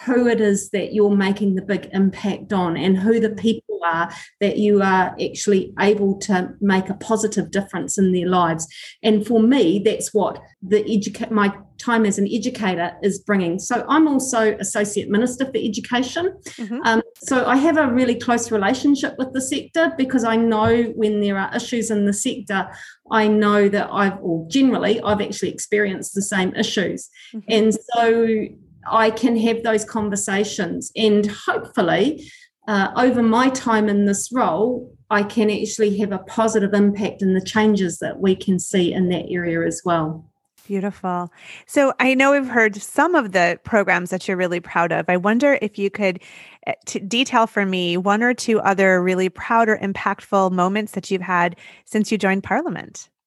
who 0.05 0.27
it 0.27 0.41
is 0.41 0.69
that 0.71 0.93
you're 0.93 1.15
making 1.15 1.55
the 1.55 1.61
big 1.61 1.89
impact 1.93 2.51
on 2.51 2.75
and 2.75 2.97
who 2.97 3.19
the 3.19 3.29
people 3.29 3.79
are 3.83 4.11
that 4.39 4.57
you 4.57 4.81
are 4.81 5.15
actually 5.21 5.73
able 5.79 6.17
to 6.17 6.53
make 6.61 6.89
a 6.89 6.95
positive 6.95 7.51
difference 7.51 7.97
in 7.97 8.11
their 8.11 8.27
lives. 8.27 8.67
And 9.03 9.25
for 9.25 9.41
me 9.41 9.81
that's 9.83 10.13
what 10.13 10.41
the 10.61 10.83
educate 10.91 11.31
my 11.31 11.53
time 11.77 12.05
as 12.05 12.17
an 12.17 12.27
educator 12.31 12.93
is 13.01 13.19
bringing. 13.19 13.59
So 13.59 13.85
i'm 13.89 14.07
also 14.07 14.55
associate 14.57 15.09
minister 15.09 15.45
for 15.45 15.57
education. 15.57 16.33
Mm-hmm. 16.43 16.79
um, 16.85 17.01
so 17.21 17.45
i 17.45 17.55
have 17.55 17.77
a 17.77 17.87
really 17.87 18.15
close 18.15 18.51
relationship 18.51 19.15
with 19.17 19.33
the 19.33 19.41
sector 19.41 19.93
because 19.97 20.23
i 20.23 20.35
know 20.35 20.83
when 20.95 21.21
there 21.21 21.37
are 21.37 21.53
issues 21.55 21.89
in 21.91 22.05
the 22.05 22.13
sector 22.13 22.69
i 23.11 23.27
know 23.27 23.69
that 23.69 23.89
i've 23.91 24.17
or 24.21 24.47
generally 24.49 25.01
i've 25.01 25.21
actually 25.21 25.49
experienced 25.49 26.13
the 26.13 26.21
same 26.21 26.53
issues. 26.55 27.09
Mm-hmm. 27.33 27.51
and 27.51 27.73
so 27.73 28.47
I 28.89 29.11
can 29.11 29.37
have 29.37 29.63
those 29.63 29.85
conversations. 29.85 30.91
And 30.95 31.25
hopefully, 31.25 32.29
uh, 32.67 32.91
over 32.95 33.21
my 33.21 33.49
time 33.49 33.89
in 33.89 34.05
this 34.05 34.31
role, 34.31 34.93
I 35.09 35.23
can 35.23 35.49
actually 35.51 35.97
have 35.99 36.11
a 36.11 36.19
positive 36.19 36.73
impact 36.73 37.21
in 37.21 37.33
the 37.33 37.41
changes 37.41 37.99
that 37.99 38.19
we 38.19 38.35
can 38.35 38.59
see 38.59 38.93
in 38.93 39.09
that 39.09 39.25
area 39.29 39.65
as 39.65 39.81
well. 39.83 40.25
Beautiful. 40.65 41.29
So 41.65 41.93
I 41.99 42.13
know 42.13 42.31
we've 42.31 42.47
heard 42.47 42.77
some 42.77 43.15
of 43.15 43.33
the 43.33 43.59
programs 43.65 44.11
that 44.11 44.27
you're 44.27 44.37
really 44.37 44.61
proud 44.61 44.93
of. 44.93 45.09
I 45.09 45.17
wonder 45.17 45.59
if 45.61 45.77
you 45.77 45.89
could 45.89 46.21
uh, 46.65 46.71
t- 46.85 46.99
detail 46.99 47.47
for 47.47 47.65
me 47.65 47.97
one 47.97 48.23
or 48.23 48.33
two 48.33 48.61
other 48.61 49.03
really 49.03 49.27
proud 49.27 49.67
or 49.67 49.77
impactful 49.77 50.53
moments 50.53 50.93
that 50.93 51.11
you've 51.11 51.21
had 51.21 51.57
since 51.83 52.11
you 52.11 52.17
joined 52.17 52.43
Parliament. 52.43 53.09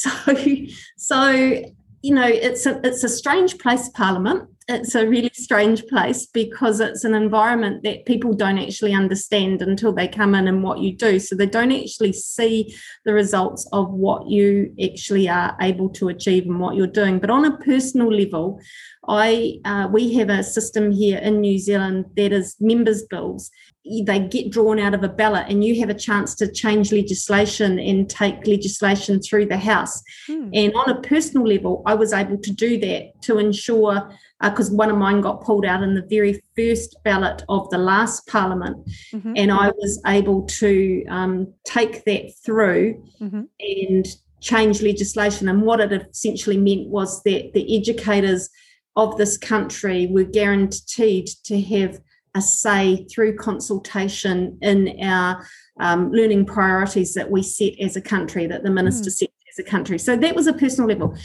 So, 0.00 0.10
so 0.96 1.64
you 2.02 2.14
know, 2.14 2.26
it's 2.26 2.66
a 2.66 2.80
it's 2.84 3.04
a 3.04 3.08
strange 3.08 3.58
place, 3.58 3.88
Parliament 3.90 4.48
it's 4.68 4.94
a 4.94 5.08
really 5.08 5.30
strange 5.32 5.86
place 5.86 6.26
because 6.26 6.78
it's 6.78 7.02
an 7.02 7.14
environment 7.14 7.82
that 7.84 8.04
people 8.04 8.34
don't 8.34 8.58
actually 8.58 8.92
understand 8.92 9.62
until 9.62 9.94
they 9.94 10.06
come 10.06 10.34
in 10.34 10.46
and 10.46 10.62
what 10.62 10.80
you 10.80 10.94
do. 10.94 11.18
So 11.18 11.34
they 11.34 11.46
don't 11.46 11.72
actually 11.72 12.12
see 12.12 12.76
the 13.06 13.14
results 13.14 13.66
of 13.72 13.90
what 13.90 14.28
you 14.28 14.74
actually 14.82 15.26
are 15.26 15.56
able 15.62 15.88
to 15.90 16.08
achieve 16.08 16.44
and 16.44 16.60
what 16.60 16.76
you're 16.76 16.86
doing. 16.86 17.18
But 17.18 17.30
on 17.30 17.46
a 17.46 17.56
personal 17.56 18.12
level, 18.12 18.60
I 19.08 19.58
uh, 19.64 19.88
we 19.90 20.12
have 20.14 20.28
a 20.28 20.42
system 20.42 20.92
here 20.92 21.18
in 21.18 21.40
New 21.40 21.58
Zealand 21.58 22.04
that 22.16 22.32
is 22.32 22.56
members' 22.60 23.04
bills. 23.04 23.50
They 24.04 24.20
get 24.20 24.50
drawn 24.50 24.78
out 24.78 24.94
of 24.94 25.02
a 25.02 25.08
ballot, 25.08 25.46
and 25.48 25.64
you 25.64 25.80
have 25.80 25.90
a 25.90 25.94
chance 25.94 26.34
to 26.36 26.50
change 26.50 26.92
legislation 26.92 27.78
and 27.78 28.08
take 28.08 28.46
legislation 28.46 29.20
through 29.20 29.46
the 29.46 29.56
House. 29.56 30.02
Hmm. 30.26 30.50
And 30.52 30.74
on 30.74 30.90
a 30.90 31.00
personal 31.00 31.46
level, 31.46 31.82
I 31.86 31.94
was 31.94 32.12
able 32.12 32.38
to 32.38 32.52
do 32.52 32.78
that 32.80 33.22
to 33.22 33.38
ensure 33.38 34.10
because 34.40 34.70
uh, 34.70 34.74
one 34.74 34.90
of 34.90 34.96
mine 34.96 35.20
got 35.20 35.42
pulled 35.42 35.64
out 35.64 35.82
in 35.82 35.94
the 35.94 36.06
very 36.08 36.40
first 36.56 36.96
ballot 37.02 37.42
of 37.48 37.68
the 37.70 37.78
last 37.78 38.26
parliament. 38.28 38.88
Mm-hmm. 39.12 39.32
And 39.36 39.50
I 39.50 39.70
was 39.70 40.00
able 40.06 40.42
to 40.46 41.04
um, 41.08 41.52
take 41.64 42.04
that 42.04 42.32
through 42.44 43.02
mm-hmm. 43.20 43.42
and 43.58 44.06
change 44.40 44.80
legislation. 44.80 45.48
And 45.48 45.62
what 45.62 45.80
it 45.80 45.92
essentially 45.92 46.56
meant 46.56 46.88
was 46.88 47.22
that 47.24 47.52
the 47.52 47.76
educators 47.76 48.48
of 48.94 49.16
this 49.16 49.36
country 49.36 50.06
were 50.06 50.24
guaranteed 50.24 51.28
to 51.44 51.60
have 51.60 52.00
a 52.38 52.42
say 52.42 53.04
through 53.04 53.36
consultation 53.36 54.58
in 54.62 54.98
our 55.02 55.46
um, 55.80 56.10
learning 56.10 56.46
priorities 56.46 57.14
that 57.14 57.30
we 57.30 57.42
set 57.42 57.78
as 57.80 57.96
a 57.96 58.00
country, 58.00 58.46
that 58.46 58.62
the 58.62 58.70
minister 58.70 59.10
mm. 59.10 59.12
set 59.12 59.30
as 59.52 59.58
a 59.58 59.68
country. 59.68 59.98
So 59.98 60.16
that 60.16 60.34
was 60.34 60.46
a 60.46 60.52
personal 60.52 60.88
level. 60.88 61.16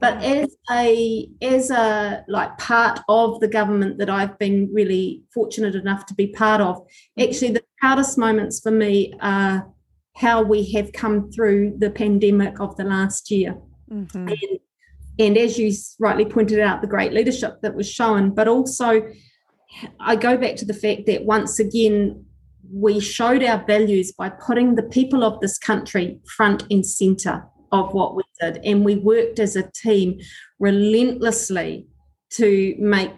But 0.00 0.20
as 0.24 0.56
a 0.68 1.28
as 1.40 1.70
a 1.70 2.24
like 2.26 2.58
part 2.58 2.98
of 3.08 3.38
the 3.38 3.46
government 3.46 3.98
that 3.98 4.10
I've 4.10 4.36
been 4.36 4.68
really 4.72 5.22
fortunate 5.32 5.76
enough 5.76 6.06
to 6.06 6.14
be 6.14 6.26
part 6.26 6.60
of, 6.60 6.78
mm-hmm. 6.78 7.22
actually 7.22 7.52
the 7.52 7.62
proudest 7.78 8.18
moments 8.18 8.58
for 8.58 8.72
me 8.72 9.14
are 9.20 9.68
how 10.16 10.42
we 10.42 10.72
have 10.72 10.92
come 10.92 11.30
through 11.30 11.74
the 11.78 11.90
pandemic 11.90 12.58
of 12.58 12.76
the 12.76 12.84
last 12.84 13.30
year. 13.30 13.54
Mm-hmm. 13.90 14.28
And, 14.28 14.58
and 15.18 15.38
as 15.38 15.56
you 15.56 15.72
rightly 16.00 16.24
pointed 16.24 16.58
out, 16.58 16.80
the 16.80 16.88
great 16.88 17.12
leadership 17.12 17.60
that 17.62 17.74
was 17.74 17.88
shown, 17.88 18.34
but 18.34 18.48
also 18.48 19.02
I 20.00 20.16
go 20.16 20.36
back 20.36 20.56
to 20.56 20.64
the 20.64 20.74
fact 20.74 21.06
that 21.06 21.24
once 21.24 21.58
again, 21.58 22.24
we 22.72 23.00
showed 23.00 23.42
our 23.42 23.64
values 23.66 24.12
by 24.12 24.30
putting 24.30 24.74
the 24.74 24.82
people 24.82 25.24
of 25.24 25.40
this 25.40 25.58
country 25.58 26.18
front 26.26 26.64
and 26.70 26.84
center 26.84 27.44
of 27.70 27.92
what 27.92 28.14
we 28.14 28.22
did. 28.40 28.60
And 28.64 28.84
we 28.84 28.96
worked 28.96 29.38
as 29.38 29.56
a 29.56 29.70
team 29.70 30.20
relentlessly 30.58 31.86
to 32.34 32.74
make 32.78 33.12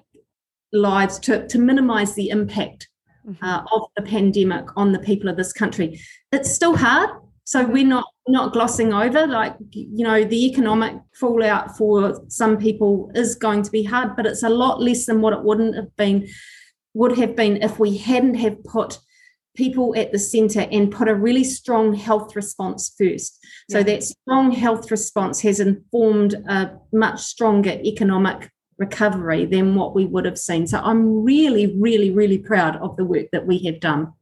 lives, 0.73 1.19
to, 1.21 1.47
to 1.47 1.59
minimize 1.59 2.15
the 2.15 2.31
impact 2.31 2.89
mm-hmm. 3.27 3.45
uh, 3.45 3.65
of 3.73 3.83
the 3.97 4.03
pandemic 4.03 4.67
on 4.77 4.93
the 4.93 4.99
people 4.99 5.29
of 5.29 5.37
this 5.37 5.53
country. 5.53 6.01
It's 6.33 6.53
still 6.53 6.77
hard. 6.77 7.11
So 7.45 7.65
we're 7.65 7.87
not 7.87 8.07
not 8.27 8.55
glossing 8.55 8.95
over 8.95 9.27
like 9.27 9.55
you 9.71 10.03
know 10.03 10.25
the 10.25 10.47
economic 10.47 10.95
fallout 11.15 11.77
for 11.77 12.25
some 12.29 12.57
people 12.57 13.11
is 13.15 13.35
going 13.35 13.63
to 13.63 13.71
be 13.71 13.83
hard 13.83 14.17
but 14.17 14.25
it's 14.25 14.43
a 14.43 14.49
lot 14.49 14.81
less 14.81 15.05
than 15.05 15.21
what 15.21 15.35
it 15.35 15.43
wouldn't 15.43 15.75
have 15.75 15.95
been 15.97 16.27
would 16.95 17.19
have 17.19 17.37
been 17.37 17.63
if 17.63 17.79
we 17.79 17.99
hadn't 17.99 18.37
have 18.37 18.63
put 18.65 18.99
people 19.55 19.95
at 19.97 20.13
the 20.13 20.19
center 20.19 20.67
and 20.71 20.91
put 20.91 21.09
a 21.09 21.15
really 21.15 21.45
strong 21.45 21.95
health 21.95 22.35
response 22.35 22.93
first. 22.99 23.39
So 23.71 23.79
yeah. 23.79 23.85
that 23.85 24.03
strong 24.03 24.51
health 24.51 24.91
response 24.91 25.41
has 25.43 25.61
informed 25.61 26.35
a 26.49 26.73
much 26.93 27.21
stronger 27.21 27.79
economic 27.85 28.51
recovery 28.79 29.47
than 29.47 29.75
what 29.77 29.95
we 29.95 30.07
would 30.07 30.25
have 30.25 30.39
seen. 30.39 30.67
So 30.67 30.81
I'm 30.81 31.23
really, 31.23 31.77
really, 31.79 32.11
really 32.11 32.39
proud 32.39 32.77
of 32.77 32.97
the 32.97 33.05
work 33.05 33.27
that 33.33 33.47
we 33.47 33.59
have 33.65 33.79
done. 33.79 34.13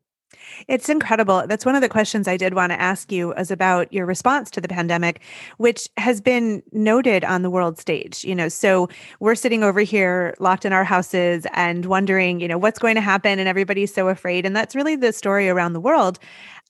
It's 0.69 0.89
incredible. 0.89 1.45
That's 1.47 1.67
one 1.67 1.75
of 1.75 1.81
the 1.81 1.89
questions 1.89 2.29
I 2.29 2.37
did 2.37 2.55
want 2.55 2.73
to 2.73 2.81
ask 2.81 3.11
you 3.11 3.33
is 3.35 3.51
about 3.51 3.93
your 3.93 4.07
response 4.07 4.51
to 4.53 4.61
the 4.61 4.69
pandemic, 4.69 5.21
which 5.59 5.89
has 5.97 6.21
been 6.21 6.63
noted 6.73 7.25
on 7.25 7.43
the 7.43 7.51
world 7.51 7.79
stage. 7.79 8.25
You 8.25 8.35
know, 8.35 8.49
so 8.49 8.89
we're 9.21 9.35
sitting 9.35 9.63
over 9.63 9.81
here 9.81 10.35
locked 10.39 10.65
in 10.65 10.73
our 10.73 10.85
houses 10.85 11.47
and 11.53 11.87
wondering, 11.87 12.41
you 12.41 12.49
know, 12.49 12.59
what's 12.59 12.79
going 12.79 12.95
to 12.95 13.01
happen 13.01 13.39
and 13.39 13.49
everybody's 13.49 13.93
so 13.93 14.09
afraid 14.09 14.47
and 14.47 14.55
that's 14.57 14.75
really 14.75 14.97
the 14.97 15.13
story 15.13 15.49
around 15.49 15.73
the 15.73 15.81
world. 15.81 16.19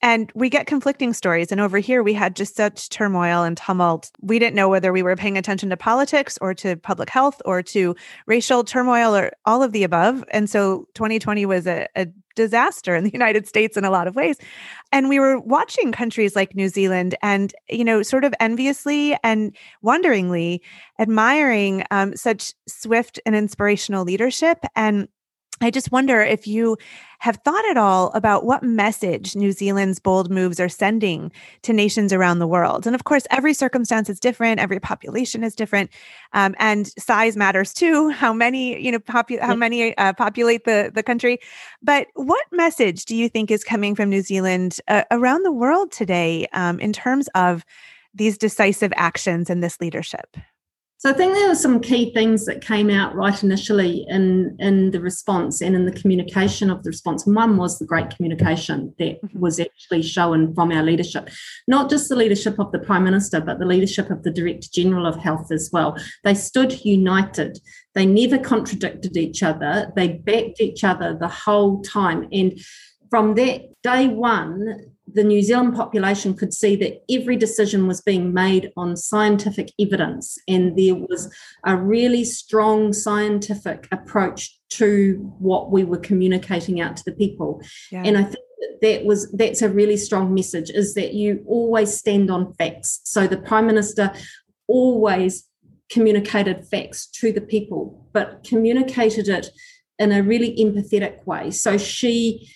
And 0.03 0.29
we 0.35 0.49
get 0.49 0.67
conflicting 0.67 1.13
stories. 1.13 1.49
And 1.49 1.61
over 1.61 1.79
here, 1.79 2.03
we 2.03 2.13
had 2.13 2.35
just 2.35 2.57
such 2.57 2.89
turmoil 2.89 3.43
and 3.43 3.55
tumult. 3.55 4.11
We 4.19 4.37
didn't 4.37 4.53
know 4.53 4.67
whether 4.67 4.91
we 4.91 5.01
were 5.01 5.15
paying 5.15 5.37
attention 5.37 5.69
to 5.69 5.77
politics 5.77 6.37
or 6.41 6.53
to 6.55 6.75
public 6.75 7.09
health 7.09 7.41
or 7.45 7.63
to 7.63 7.95
racial 8.27 8.65
turmoil 8.65 9.15
or 9.15 9.31
all 9.45 9.63
of 9.63 9.71
the 9.71 9.85
above. 9.85 10.25
And 10.31 10.49
so 10.49 10.89
2020 10.95 11.45
was 11.45 11.65
a, 11.65 11.87
a 11.95 12.07
disaster 12.35 12.95
in 12.95 13.05
the 13.05 13.11
United 13.13 13.47
States 13.47 13.77
in 13.77 13.85
a 13.85 13.89
lot 13.89 14.09
of 14.09 14.15
ways. 14.17 14.35
And 14.91 15.07
we 15.07 15.21
were 15.21 15.39
watching 15.39 15.93
countries 15.93 16.35
like 16.35 16.53
New 16.53 16.67
Zealand 16.67 17.15
and, 17.21 17.53
you 17.69 17.85
know, 17.85 18.03
sort 18.03 18.25
of 18.25 18.33
enviously 18.41 19.17
and 19.23 19.55
wonderingly 19.83 20.61
admiring 20.99 21.85
um, 21.91 22.13
such 22.17 22.53
swift 22.67 23.21
and 23.25 23.37
inspirational 23.37 24.03
leadership. 24.03 24.65
And 24.75 25.07
I 25.63 25.71
just 25.71 25.91
wonder 25.91 26.21
if 26.21 26.45
you 26.45 26.77
have 27.19 27.37
thought 27.37 27.65
at 27.69 27.77
all 27.77 28.11
about 28.13 28.45
what 28.45 28.63
message 28.63 29.33
New 29.33 29.53
Zealand's 29.53 29.97
bold 29.97 30.29
moves 30.29 30.59
are 30.59 30.67
sending 30.67 31.31
to 31.61 31.71
nations 31.71 32.11
around 32.11 32.39
the 32.39 32.47
world. 32.47 32.85
And 32.85 32.93
of 32.93 33.05
course, 33.05 33.25
every 33.31 33.53
circumstance 33.53 34.09
is 34.09 34.19
different, 34.19 34.59
every 34.59 34.81
population 34.81 35.41
is 35.41 35.55
different, 35.55 35.89
um, 36.33 36.53
and 36.59 36.87
size 36.99 37.37
matters 37.37 37.73
too. 37.73 38.09
How 38.23 38.33
many, 38.33 38.77
you 38.83 38.91
know, 38.91 38.99
popu- 38.99 39.39
how 39.39 39.55
many 39.55 39.97
uh, 39.97 40.11
populate 40.13 40.65
the 40.65 40.91
the 40.93 41.03
country? 41.03 41.39
But 41.81 42.07
what 42.15 42.45
message 42.51 43.05
do 43.05 43.15
you 43.15 43.29
think 43.29 43.49
is 43.49 43.63
coming 43.63 43.95
from 43.95 44.09
New 44.09 44.21
Zealand 44.21 44.79
uh, 44.89 45.03
around 45.11 45.43
the 45.43 45.51
world 45.51 45.91
today 45.91 46.47
um, 46.53 46.79
in 46.79 46.91
terms 46.91 47.29
of 47.35 47.63
these 48.13 48.37
decisive 48.37 48.91
actions 48.95 49.49
and 49.49 49.63
this 49.63 49.79
leadership? 49.79 50.37
So 51.03 51.09
I 51.09 51.13
think 51.13 51.33
there 51.33 51.49
were 51.49 51.55
some 51.55 51.81
key 51.81 52.13
things 52.13 52.45
that 52.45 52.61
came 52.61 52.89
out 52.89 53.13
right 53.13 53.43
initially 53.43 54.05
in, 54.07 54.55
in 54.57 54.91
the 54.91 55.01
response 55.01 55.59
and 55.59 55.75
in 55.75 55.85
the 55.85 55.91
communication 55.91 56.69
of 56.69 56.81
the 56.81 56.91
response. 56.91 57.27
One 57.27 57.57
was 57.57 57.77
the 57.77 57.85
great 57.85 58.11
communication 58.11 58.95
that 58.99 59.21
mm-hmm. 59.21 59.37
was 59.37 59.59
actually 59.59 60.03
shown 60.03 60.55
from 60.55 60.71
our 60.71 60.81
leadership, 60.81 61.29
not 61.67 61.89
just 61.89 62.07
the 62.07 62.15
leadership 62.15 62.57
of 62.57 62.71
the 62.71 62.79
Prime 62.79 63.03
Minister, 63.03 63.41
but 63.41 63.59
the 63.59 63.65
leadership 63.65 64.11
of 64.11 64.23
the 64.23 64.31
Director 64.31 64.69
General 64.71 65.05
of 65.05 65.17
Health 65.17 65.51
as 65.51 65.69
well. 65.73 65.97
They 66.23 66.35
stood 66.35 66.85
united. 66.85 67.59
They 67.95 68.05
never 68.05 68.37
contradicted 68.37 69.17
each 69.17 69.43
other. 69.43 69.91
They 69.97 70.07
backed 70.07 70.61
each 70.61 70.85
other 70.85 71.17
the 71.19 71.27
whole 71.27 71.81
time. 71.81 72.29
And 72.31 72.57
from 73.09 73.35
that 73.35 73.63
day 73.83 74.07
one, 74.07 74.92
the 75.11 75.23
New 75.23 75.41
Zealand 75.41 75.75
population 75.75 76.33
could 76.33 76.53
see 76.53 76.75
that 76.77 77.03
every 77.09 77.35
decision 77.35 77.87
was 77.87 78.01
being 78.01 78.33
made 78.33 78.71
on 78.77 78.95
scientific 78.95 79.71
evidence, 79.79 80.37
and 80.47 80.77
there 80.77 80.95
was 80.95 81.33
a 81.65 81.75
really 81.75 82.23
strong 82.23 82.93
scientific 82.93 83.87
approach 83.91 84.57
to 84.71 85.15
what 85.39 85.71
we 85.71 85.83
were 85.83 85.97
communicating 85.97 86.81
out 86.81 86.97
to 86.97 87.03
the 87.05 87.11
people. 87.11 87.61
Yeah. 87.91 88.03
And 88.05 88.17
I 88.17 88.23
think 88.23 88.45
that, 88.59 88.77
that 88.81 89.05
was 89.05 89.31
that's 89.31 89.61
a 89.61 89.69
really 89.69 89.97
strong 89.97 90.33
message 90.33 90.69
is 90.69 90.93
that 90.95 91.13
you 91.13 91.43
always 91.47 91.95
stand 91.95 92.31
on 92.31 92.53
facts. 92.53 93.01
So 93.03 93.27
the 93.27 93.37
Prime 93.37 93.67
Minister 93.67 94.13
always 94.67 95.47
communicated 95.89 96.65
facts 96.65 97.07
to 97.07 97.31
the 97.31 97.41
people, 97.41 98.07
but 98.13 98.43
communicated 98.43 99.27
it 99.27 99.49
in 99.99 100.11
a 100.11 100.23
really 100.23 100.55
empathetic 100.57 101.25
way. 101.27 101.51
So 101.51 101.77
she 101.77 102.49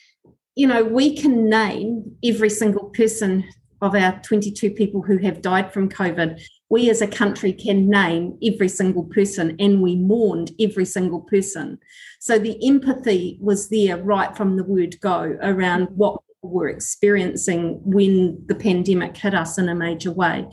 you 0.58 0.65
know, 0.65 0.84
we 0.84 1.15
can 1.15 1.48
name 1.48 2.17
every 2.24 2.50
single 2.50 2.89
person 2.89 3.48
of 3.80 3.93
our 3.93 4.20
22 4.24 4.72
people 4.72 5.04
who 5.04 5.20
have 5.20 5.43
died 5.43 5.72
from 5.72 5.88
COVID. 5.88 6.41
We 6.72 6.89
as 6.89 7.00
a 7.00 7.08
country 7.08 7.54
can 7.54 7.88
name 7.88 8.39
every 8.43 8.67
single 8.67 9.04
person 9.04 9.56
and 9.60 9.84
we 9.84 9.96
mourned 9.96 10.50
every 10.60 10.86
single 10.86 11.22
person. 11.22 11.78
So 12.20 12.39
the 12.39 12.58
empathy 12.67 13.38
was 13.39 13.70
there 13.70 13.98
right 13.98 14.36
from 14.36 14.58
the 14.58 14.63
word 14.63 15.00
go 15.00 15.38
around 15.43 15.89
what 15.96 16.24
we're 16.41 16.70
experiencing 16.70 17.80
when 17.84 18.43
the 18.48 18.56
pandemic 18.56 19.15
hit 19.15 19.36
us 19.36 19.60
in 19.60 19.70
a 19.70 19.76
major 19.76 20.12
way. 20.12 20.48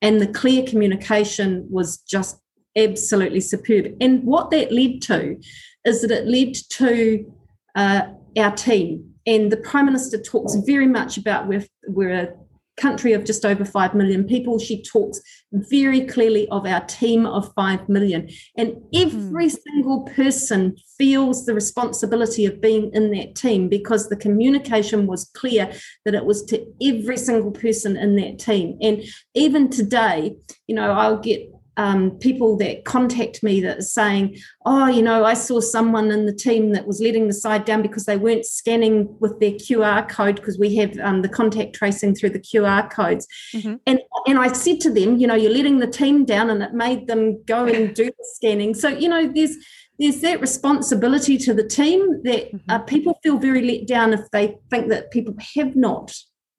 And 0.00 0.22
the 0.22 0.26
clear 0.26 0.66
communication 0.66 1.66
was 1.68 1.98
just 1.98 2.40
absolutely 2.78 3.40
superb. 3.40 3.94
And 4.00 4.24
what 4.24 4.50
that 4.52 4.72
led 4.72 5.02
to 5.02 5.36
is 5.84 6.00
that 6.00 6.10
it 6.10 6.26
led 6.26 6.54
to 6.78 7.30
uh, 7.74 8.02
our 8.38 8.56
team 8.56 9.09
and 9.30 9.52
the 9.52 9.56
Prime 9.58 9.86
Minister 9.86 10.20
talks 10.20 10.56
very 10.66 10.88
much 10.88 11.16
about 11.16 11.46
we're, 11.46 11.64
we're 11.86 12.12
a 12.12 12.28
country 12.76 13.12
of 13.12 13.24
just 13.24 13.44
over 13.44 13.64
5 13.64 13.94
million 13.94 14.24
people. 14.24 14.58
She 14.58 14.82
talks 14.82 15.20
very 15.52 16.04
clearly 16.04 16.48
of 16.48 16.66
our 16.66 16.80
team 16.86 17.26
of 17.26 17.52
5 17.54 17.88
million. 17.88 18.28
And 18.56 18.82
every 18.92 19.46
mm. 19.46 19.56
single 19.64 20.02
person 20.16 20.76
feels 20.98 21.46
the 21.46 21.54
responsibility 21.54 22.44
of 22.44 22.60
being 22.60 22.90
in 22.92 23.12
that 23.12 23.36
team 23.36 23.68
because 23.68 24.08
the 24.08 24.16
communication 24.16 25.06
was 25.06 25.30
clear 25.34 25.72
that 26.04 26.14
it 26.14 26.24
was 26.24 26.42
to 26.46 26.66
every 26.82 27.16
single 27.16 27.52
person 27.52 27.96
in 27.96 28.16
that 28.16 28.40
team. 28.40 28.78
And 28.80 29.04
even 29.34 29.70
today, 29.70 30.34
you 30.66 30.74
know, 30.74 30.90
I'll 30.90 31.18
get 31.18 31.48
um, 31.80 32.10
people 32.18 32.58
that 32.58 32.84
contact 32.84 33.42
me 33.42 33.62
that 33.62 33.78
are 33.78 33.82
saying, 33.82 34.36
oh, 34.66 34.86
you 34.86 35.00
know, 35.00 35.24
I 35.24 35.32
saw 35.32 35.60
someone 35.60 36.10
in 36.10 36.26
the 36.26 36.34
team 36.34 36.72
that 36.72 36.86
was 36.86 37.00
letting 37.00 37.26
the 37.26 37.32
side 37.32 37.64
down 37.64 37.80
because 37.80 38.04
they 38.04 38.18
weren't 38.18 38.44
scanning 38.44 39.16
with 39.18 39.40
their 39.40 39.52
QR 39.52 40.06
code 40.06 40.36
because 40.36 40.58
we 40.58 40.76
have 40.76 40.98
um, 40.98 41.22
the 41.22 41.28
contact 41.28 41.74
tracing 41.74 42.14
through 42.14 42.30
the 42.30 42.38
QR 42.38 42.90
codes. 42.90 43.26
Mm-hmm. 43.54 43.76
And 43.86 44.00
and 44.26 44.38
I 44.38 44.52
said 44.52 44.80
to 44.80 44.90
them, 44.90 45.16
you 45.16 45.26
know, 45.26 45.34
you're 45.34 45.50
letting 45.50 45.78
the 45.78 45.86
team 45.86 46.26
down, 46.26 46.50
and 46.50 46.62
it 46.62 46.74
made 46.74 47.06
them 47.06 47.42
go 47.44 47.64
and 47.64 47.94
do 47.94 48.04
the 48.04 48.28
scanning. 48.34 48.74
So 48.74 48.88
you 48.88 49.08
know, 49.08 49.32
there's 49.34 49.56
there's 49.98 50.20
that 50.20 50.42
responsibility 50.42 51.38
to 51.38 51.54
the 51.54 51.66
team 51.66 52.22
that 52.24 52.52
mm-hmm. 52.52 52.70
uh, 52.70 52.80
people 52.80 53.18
feel 53.22 53.38
very 53.38 53.62
let 53.62 53.86
down 53.86 54.12
if 54.12 54.30
they 54.32 54.58
think 54.68 54.88
that 54.90 55.10
people 55.10 55.34
have 55.56 55.74
not 55.74 56.12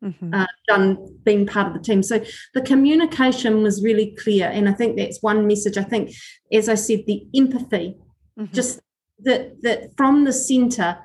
mm-hmm. 0.03 0.33
uh, 0.33 0.47
done 0.67 0.97
being 1.23 1.45
part 1.45 1.67
of 1.67 1.73
the 1.73 1.79
team. 1.79 2.03
So 2.03 2.23
the 2.53 2.61
communication 2.61 3.63
was 3.63 3.83
really 3.83 4.15
clear, 4.17 4.49
and 4.49 4.67
I 4.67 4.73
think 4.73 4.97
that's 4.97 5.21
one 5.21 5.47
message. 5.47 5.77
I 5.77 5.83
think, 5.83 6.13
as 6.51 6.69
I 6.69 6.75
said, 6.75 7.05
the 7.07 7.25
empathy, 7.35 7.97
mm-hmm. 8.39 8.53
just 8.53 8.81
that 9.23 9.61
that 9.61 9.95
from 9.97 10.23
the 10.23 10.33
centre 10.33 10.97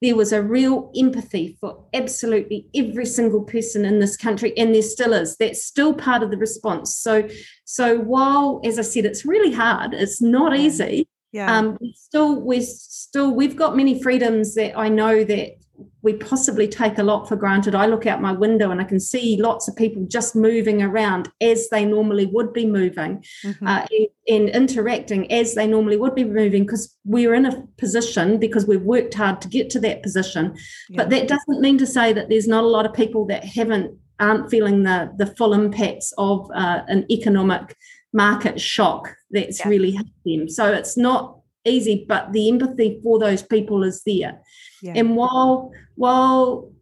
there 0.00 0.14
was 0.14 0.32
a 0.32 0.42
real 0.42 0.92
empathy 0.96 1.56
for 1.60 1.84
absolutely 1.92 2.68
every 2.74 3.04
single 3.04 3.42
person 3.42 3.84
in 3.84 3.98
this 3.98 4.16
country 4.16 4.56
and 4.56 4.74
there 4.74 4.82
still 4.82 5.12
is 5.12 5.36
that's 5.36 5.64
still 5.64 5.92
part 5.92 6.22
of 6.22 6.30
the 6.30 6.36
response 6.36 6.96
so 6.96 7.28
so 7.64 7.98
while 7.98 8.60
as 8.64 8.78
i 8.78 8.82
said 8.82 9.04
it's 9.04 9.24
really 9.24 9.52
hard 9.52 9.92
it's 9.94 10.22
not 10.22 10.56
easy 10.56 11.08
yeah 11.32 11.58
um 11.58 11.76
we 11.80 11.92
still 11.96 12.40
we're 12.40 12.62
still 12.62 13.34
we've 13.34 13.56
got 13.56 13.76
many 13.76 14.00
freedoms 14.00 14.54
that 14.54 14.76
i 14.78 14.88
know 14.88 15.24
that 15.24 15.56
we 16.02 16.14
possibly 16.14 16.68
take 16.68 16.98
a 16.98 17.02
lot 17.02 17.28
for 17.28 17.34
granted. 17.34 17.74
I 17.74 17.86
look 17.86 18.06
out 18.06 18.22
my 18.22 18.32
window 18.32 18.70
and 18.70 18.80
I 18.80 18.84
can 18.84 19.00
see 19.00 19.40
lots 19.40 19.66
of 19.66 19.74
people 19.74 20.06
just 20.06 20.36
moving 20.36 20.80
around 20.80 21.28
as 21.40 21.68
they 21.70 21.84
normally 21.84 22.26
would 22.26 22.52
be 22.52 22.66
moving 22.66 23.24
mm-hmm. 23.44 23.66
uh, 23.66 23.84
and, 23.90 24.08
and, 24.28 24.48
interacting 24.50 25.30
as 25.32 25.54
they 25.54 25.66
normally 25.66 25.96
would 25.96 26.14
be 26.14 26.24
moving 26.24 26.64
because 26.64 26.96
we're 27.04 27.34
in 27.34 27.46
a 27.46 27.66
position 27.78 28.38
because 28.38 28.66
we've 28.66 28.82
worked 28.82 29.14
hard 29.14 29.40
to 29.40 29.48
get 29.48 29.70
to 29.70 29.80
that 29.80 30.02
position. 30.02 30.56
Yeah. 30.88 30.98
But 30.98 31.10
that 31.10 31.26
doesn't 31.26 31.60
mean 31.60 31.78
to 31.78 31.86
say 31.86 32.12
that 32.12 32.28
there's 32.28 32.48
not 32.48 32.64
a 32.64 32.68
lot 32.68 32.86
of 32.86 32.94
people 32.94 33.26
that 33.26 33.44
haven't 33.44 33.98
aren't 34.20 34.50
feeling 34.50 34.82
the 34.82 35.12
the 35.16 35.26
full 35.36 35.52
impacts 35.52 36.12
of 36.18 36.50
uh, 36.54 36.82
an 36.88 37.06
economic 37.10 37.76
market 38.12 38.60
shock 38.60 39.14
that's 39.30 39.60
yeah. 39.60 39.68
really 39.68 39.92
hit 39.92 40.06
them. 40.24 40.48
So 40.48 40.72
it's 40.72 40.96
not 40.96 41.38
easy, 41.64 42.04
but 42.08 42.32
the 42.32 42.48
empathy 42.48 43.00
for 43.02 43.18
those 43.18 43.42
people 43.42 43.84
is 43.84 44.02
there. 44.04 44.40
Yeah. 44.82 44.94
And 44.96 45.16
while 45.16 45.72
while 45.98 46.72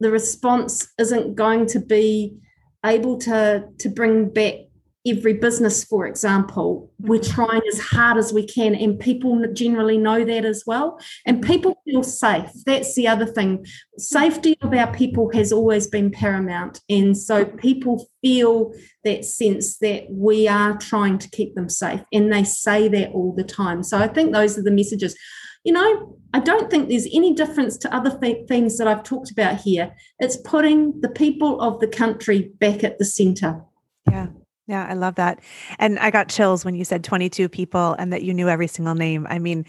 the 0.00 0.10
response 0.10 0.92
isn't 0.98 1.34
going 1.34 1.64
to 1.66 1.80
be 1.80 2.36
able 2.84 3.16
to 3.18 3.64
to 3.78 3.88
bring 3.88 4.28
back 4.28 4.65
every 5.06 5.34
business, 5.34 5.84
for 5.84 6.06
example, 6.06 6.90
we're 6.98 7.20
mm-hmm. 7.20 7.32
trying 7.32 7.62
as 7.72 7.80
hard 7.80 8.16
as 8.16 8.32
we 8.32 8.46
can, 8.46 8.74
and 8.74 8.98
people 8.98 9.44
generally 9.52 9.98
know 9.98 10.24
that 10.24 10.44
as 10.44 10.64
well. 10.66 10.98
And 11.24 11.40
mm-hmm. 11.40 11.52
people 11.52 11.82
feel 11.84 12.02
safe. 12.02 12.50
That's 12.64 12.94
the 12.94 13.08
other 13.08 13.26
thing. 13.26 13.66
Safety 13.98 14.56
of 14.62 14.72
our 14.72 14.92
people 14.92 15.30
has 15.32 15.52
always 15.52 15.86
been 15.86 16.10
paramount. 16.10 16.80
And 16.88 17.16
so 17.16 17.44
people 17.44 18.08
feel 18.22 18.72
that 19.04 19.24
sense 19.24 19.78
that 19.78 20.06
we 20.10 20.48
are 20.48 20.76
trying 20.78 21.18
to 21.18 21.30
keep 21.30 21.54
them 21.54 21.68
safe. 21.68 22.02
And 22.12 22.32
they 22.32 22.44
say 22.44 22.88
that 22.88 23.12
all 23.12 23.34
the 23.34 23.44
time. 23.44 23.82
So 23.82 23.98
I 23.98 24.08
think 24.08 24.32
those 24.32 24.58
are 24.58 24.62
the 24.62 24.70
messages. 24.70 25.16
You 25.64 25.72
know, 25.72 26.16
I 26.32 26.40
don't 26.40 26.70
think 26.70 26.88
there's 26.88 27.08
any 27.12 27.34
difference 27.34 27.76
to 27.78 27.94
other 27.94 28.16
th- 28.18 28.46
things 28.46 28.78
that 28.78 28.86
I've 28.86 29.02
talked 29.02 29.30
about 29.30 29.60
here. 29.60 29.94
It's 30.20 30.36
putting 30.36 31.00
the 31.00 31.08
people 31.08 31.60
of 31.60 31.80
the 31.80 31.88
country 31.88 32.52
back 32.60 32.84
at 32.84 32.98
the 32.98 33.04
center. 33.04 33.62
Yeah. 34.08 34.28
Yeah, 34.68 34.84
I 34.88 34.94
love 34.94 35.14
that. 35.14 35.40
And 35.78 35.96
I 36.00 36.10
got 36.10 36.28
chills 36.28 36.64
when 36.64 36.74
you 36.74 36.84
said 36.84 37.04
22 37.04 37.48
people 37.48 37.94
and 38.00 38.12
that 38.12 38.24
you 38.24 38.34
knew 38.34 38.48
every 38.48 38.66
single 38.66 38.96
name. 38.96 39.24
I 39.30 39.38
mean, 39.38 39.64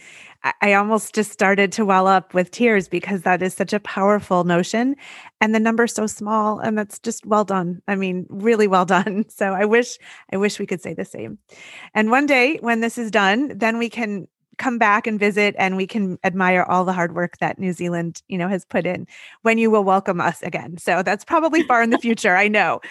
I 0.62 0.74
almost 0.74 1.14
just 1.14 1.32
started 1.32 1.72
to 1.74 1.86
well 1.86 2.08
up 2.08 2.34
with 2.34 2.50
tears 2.52 2.88
because 2.88 3.22
that 3.22 3.44
is 3.44 3.54
such 3.54 3.74
a 3.74 3.80
powerful 3.80 4.44
notion 4.44 4.96
and 5.42 5.54
the 5.54 5.60
number's 5.60 5.94
so 5.94 6.08
small 6.08 6.60
and 6.60 6.78
that's 6.78 7.00
just 7.00 7.26
well 7.26 7.44
done. 7.44 7.82
I 7.88 7.96
mean, 7.96 8.26
really 8.30 8.68
well 8.68 8.86
done. 8.86 9.26
So 9.38 9.54
I 9.54 9.66
wish 9.66 10.00
I 10.34 10.38
wish 10.38 10.58
we 10.58 10.66
could 10.66 10.82
say 10.82 10.96
the 10.96 11.06
same. 11.06 11.38
And 11.94 12.10
one 12.10 12.26
day 12.26 12.58
when 12.62 12.80
this 12.82 12.98
is 12.98 13.12
done, 13.12 13.56
then 13.56 13.78
we 13.78 13.90
can 13.90 14.28
come 14.58 14.78
back 14.78 15.08
and 15.08 15.20
visit 15.20 15.56
and 15.58 15.78
we 15.78 15.88
can 15.88 16.18
admire 16.24 16.64
all 16.64 16.86
the 16.86 16.94
hard 16.94 17.16
work 17.16 17.38
that 17.38 17.60
New 17.60 17.74
Zealand, 17.74 18.22
you 18.28 18.38
know, 18.38 18.48
has 18.48 18.66
put 18.66 18.86
in 18.86 19.08
when 19.42 19.58
you 19.58 19.70
will 19.70 19.84
welcome 19.84 20.20
us 20.20 20.42
again. 20.42 20.78
So 20.78 21.04
that's 21.04 21.24
probably 21.24 21.64
far 21.64 21.82
in 21.82 21.90
the 21.90 22.00
future, 22.00 22.36
I 22.36 22.48
know. 22.48 22.82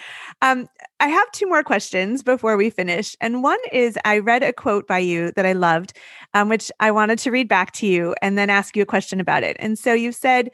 Um, 0.41 0.67
I 0.99 1.09
have 1.09 1.31
two 1.31 1.47
more 1.47 1.63
questions 1.63 2.23
before 2.23 2.57
we 2.57 2.69
finish. 2.69 3.15
And 3.21 3.43
one 3.43 3.59
is 3.71 3.97
I 4.05 4.19
read 4.19 4.43
a 4.43 4.53
quote 4.53 4.87
by 4.87 4.99
you 4.99 5.31
that 5.35 5.45
I 5.45 5.53
loved, 5.53 5.93
um, 6.33 6.49
which 6.49 6.71
I 6.79 6.91
wanted 6.91 7.19
to 7.19 7.31
read 7.31 7.47
back 7.47 7.71
to 7.73 7.87
you 7.87 8.15
and 8.21 8.37
then 8.37 8.49
ask 8.49 8.75
you 8.75 8.83
a 8.83 8.87
question 8.87 9.19
about 9.19 9.43
it. 9.43 9.57
And 9.59 9.77
so 9.77 9.93
you 9.93 10.11
said, 10.11 10.49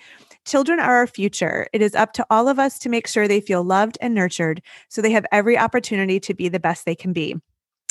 Children 0.46 0.82
are 0.82 0.98
our 0.98 1.08
future. 1.08 1.68
It 1.72 1.82
is 1.82 1.96
up 1.96 2.12
to 2.14 2.26
all 2.30 2.50
of 2.50 2.60
us 2.60 2.78
to 2.80 2.90
make 2.90 3.08
sure 3.08 3.28
they 3.28 3.40
feel 3.40 3.64
loved 3.64 3.98
and 4.02 4.14
nurtured 4.14 4.62
so 4.90 5.02
they 5.02 5.12
have 5.12 5.26
every 5.32 5.58
opportunity 5.58 6.20
to 6.20 6.34
be 6.34 6.50
the 6.50 6.60
best 6.60 6.86
they 6.86 6.96
can 6.96 7.14
be. 7.14 7.36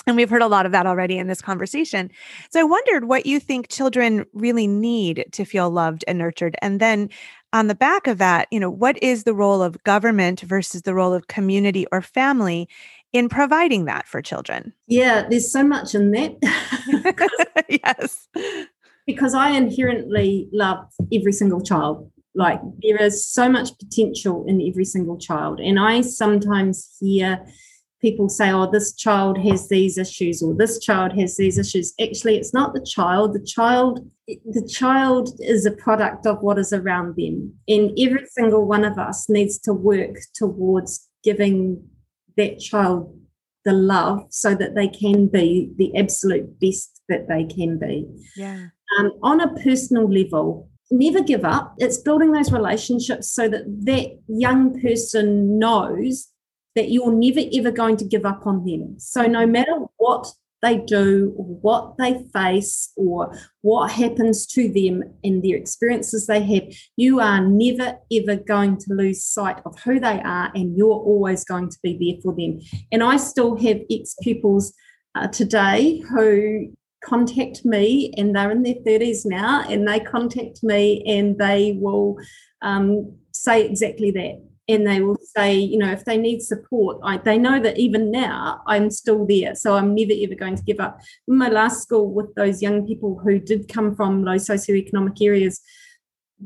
And 0.06 0.16
we've 0.16 0.30
heard 0.30 0.42
a 0.42 0.48
lot 0.48 0.66
of 0.66 0.72
that 0.72 0.86
already 0.86 1.18
in 1.18 1.28
this 1.28 1.40
conversation. 1.40 2.10
So 2.50 2.60
I 2.60 2.64
wondered 2.64 3.04
what 3.04 3.26
you 3.26 3.38
think 3.38 3.68
children 3.68 4.26
really 4.32 4.66
need 4.66 5.26
to 5.32 5.44
feel 5.44 5.70
loved 5.70 6.04
and 6.08 6.18
nurtured. 6.18 6.56
And 6.60 6.80
then 6.80 7.08
on 7.52 7.68
the 7.68 7.74
back 7.74 8.06
of 8.06 8.18
that, 8.18 8.48
you 8.50 8.58
know, 8.58 8.70
what 8.70 9.00
is 9.02 9.24
the 9.24 9.34
role 9.34 9.62
of 9.62 9.82
government 9.84 10.40
versus 10.40 10.82
the 10.82 10.94
role 10.94 11.12
of 11.12 11.28
community 11.28 11.86
or 11.92 12.02
family 12.02 12.68
in 13.12 13.28
providing 13.28 13.84
that 13.84 14.08
for 14.08 14.22
children? 14.22 14.72
Yeah, 14.86 15.26
there's 15.28 15.52
so 15.52 15.62
much 15.62 15.94
in 15.94 16.10
that. 16.12 17.68
yes. 17.68 18.28
Because 19.06 19.34
I 19.34 19.50
inherently 19.50 20.48
love 20.52 20.78
every 21.12 21.32
single 21.32 21.60
child. 21.60 22.10
Like 22.34 22.60
there 22.82 22.96
is 22.96 23.26
so 23.26 23.48
much 23.48 23.70
potential 23.78 24.46
in 24.48 24.62
every 24.66 24.86
single 24.86 25.18
child. 25.18 25.60
And 25.60 25.78
I 25.78 26.00
sometimes 26.00 26.96
hear 26.98 27.44
people 28.02 28.28
say, 28.28 28.50
oh, 28.50 28.70
this 28.70 28.94
child 28.94 29.38
has 29.38 29.68
these 29.68 29.96
issues 29.96 30.42
or 30.42 30.54
this 30.54 30.80
child 30.80 31.12
has 31.18 31.36
these 31.36 31.56
issues. 31.56 31.94
Actually, 32.00 32.36
it's 32.36 32.52
not 32.52 32.74
the 32.74 32.84
child. 32.84 33.32
The 33.32 33.46
child, 33.46 34.00
the 34.26 34.68
child 34.68 35.30
is 35.38 35.64
a 35.64 35.70
product 35.70 36.26
of 36.26 36.42
what 36.42 36.58
is 36.58 36.72
around 36.72 37.14
them. 37.16 37.54
And 37.68 37.96
every 37.98 38.26
single 38.26 38.66
one 38.66 38.84
of 38.84 38.98
us 38.98 39.28
needs 39.28 39.58
to 39.60 39.72
work 39.72 40.16
towards 40.34 41.08
giving 41.22 41.88
that 42.36 42.58
child 42.58 43.16
the 43.64 43.72
love 43.72 44.26
so 44.30 44.56
that 44.56 44.74
they 44.74 44.88
can 44.88 45.28
be 45.28 45.70
the 45.76 45.96
absolute 45.96 46.58
best 46.58 47.00
that 47.08 47.28
they 47.28 47.44
can 47.44 47.78
be. 47.78 48.06
Yeah. 48.36 48.66
Um, 48.98 49.12
on 49.22 49.40
a 49.40 49.54
personal 49.62 50.12
level, 50.12 50.68
never 50.90 51.22
give 51.22 51.44
up. 51.44 51.74
It's 51.78 51.98
building 51.98 52.32
those 52.32 52.50
relationships 52.50 53.30
so 53.30 53.48
that 53.48 53.64
that 53.84 54.18
young 54.26 54.80
person 54.80 55.58
knows 55.60 56.31
that 56.74 56.90
you're 56.90 57.12
never 57.12 57.40
ever 57.54 57.70
going 57.70 57.96
to 57.98 58.04
give 58.04 58.24
up 58.24 58.46
on 58.46 58.64
them. 58.64 58.98
So 58.98 59.26
no 59.26 59.46
matter 59.46 59.78
what 59.96 60.32
they 60.62 60.78
do 60.78 61.34
or 61.36 61.44
what 61.44 61.96
they 61.98 62.24
face 62.32 62.92
or 62.96 63.36
what 63.62 63.90
happens 63.90 64.46
to 64.46 64.72
them 64.72 65.02
and 65.24 65.42
their 65.42 65.56
experiences 65.56 66.26
they 66.26 66.42
have, 66.42 66.72
you 66.96 67.20
are 67.20 67.40
never 67.40 67.98
ever 68.12 68.36
going 68.36 68.78
to 68.78 68.94
lose 68.94 69.24
sight 69.24 69.60
of 69.66 69.78
who 69.80 69.98
they 69.98 70.20
are 70.22 70.50
and 70.54 70.76
you're 70.76 70.90
always 70.90 71.44
going 71.44 71.68
to 71.68 71.78
be 71.82 71.98
there 71.98 72.22
for 72.22 72.34
them. 72.34 72.60
And 72.92 73.02
I 73.02 73.16
still 73.16 73.56
have 73.56 73.80
ex 73.90 74.14
pupils 74.22 74.72
uh, 75.14 75.28
today 75.28 76.00
who 76.08 76.72
contact 77.04 77.64
me 77.64 78.14
and 78.16 78.34
they're 78.34 78.52
in 78.52 78.62
their 78.62 78.76
30s 78.76 79.26
now 79.26 79.64
and 79.68 79.86
they 79.86 79.98
contact 79.98 80.62
me 80.62 81.02
and 81.04 81.36
they 81.36 81.76
will 81.80 82.16
um, 82.62 83.16
say 83.32 83.66
exactly 83.66 84.12
that 84.12 84.40
and 84.68 84.86
they 84.86 85.00
will 85.00 85.18
say, 85.36 85.54
you 85.54 85.78
know, 85.78 85.90
if 85.90 86.04
they 86.04 86.16
need 86.16 86.40
support, 86.40 86.98
I, 87.02 87.18
they 87.18 87.36
know 87.36 87.60
that 87.60 87.78
even 87.78 88.10
now 88.10 88.62
I'm 88.66 88.90
still 88.90 89.26
there. 89.26 89.54
So 89.54 89.74
I'm 89.74 89.94
never 89.94 90.12
ever 90.14 90.34
going 90.34 90.56
to 90.56 90.62
give 90.62 90.80
up. 90.80 91.00
In 91.26 91.36
my 91.36 91.48
last 91.48 91.82
school 91.82 92.12
with 92.12 92.34
those 92.34 92.62
young 92.62 92.86
people 92.86 93.20
who 93.22 93.38
did 93.38 93.68
come 93.68 93.94
from 93.94 94.24
low 94.24 94.36
socioeconomic 94.36 95.20
areas, 95.20 95.60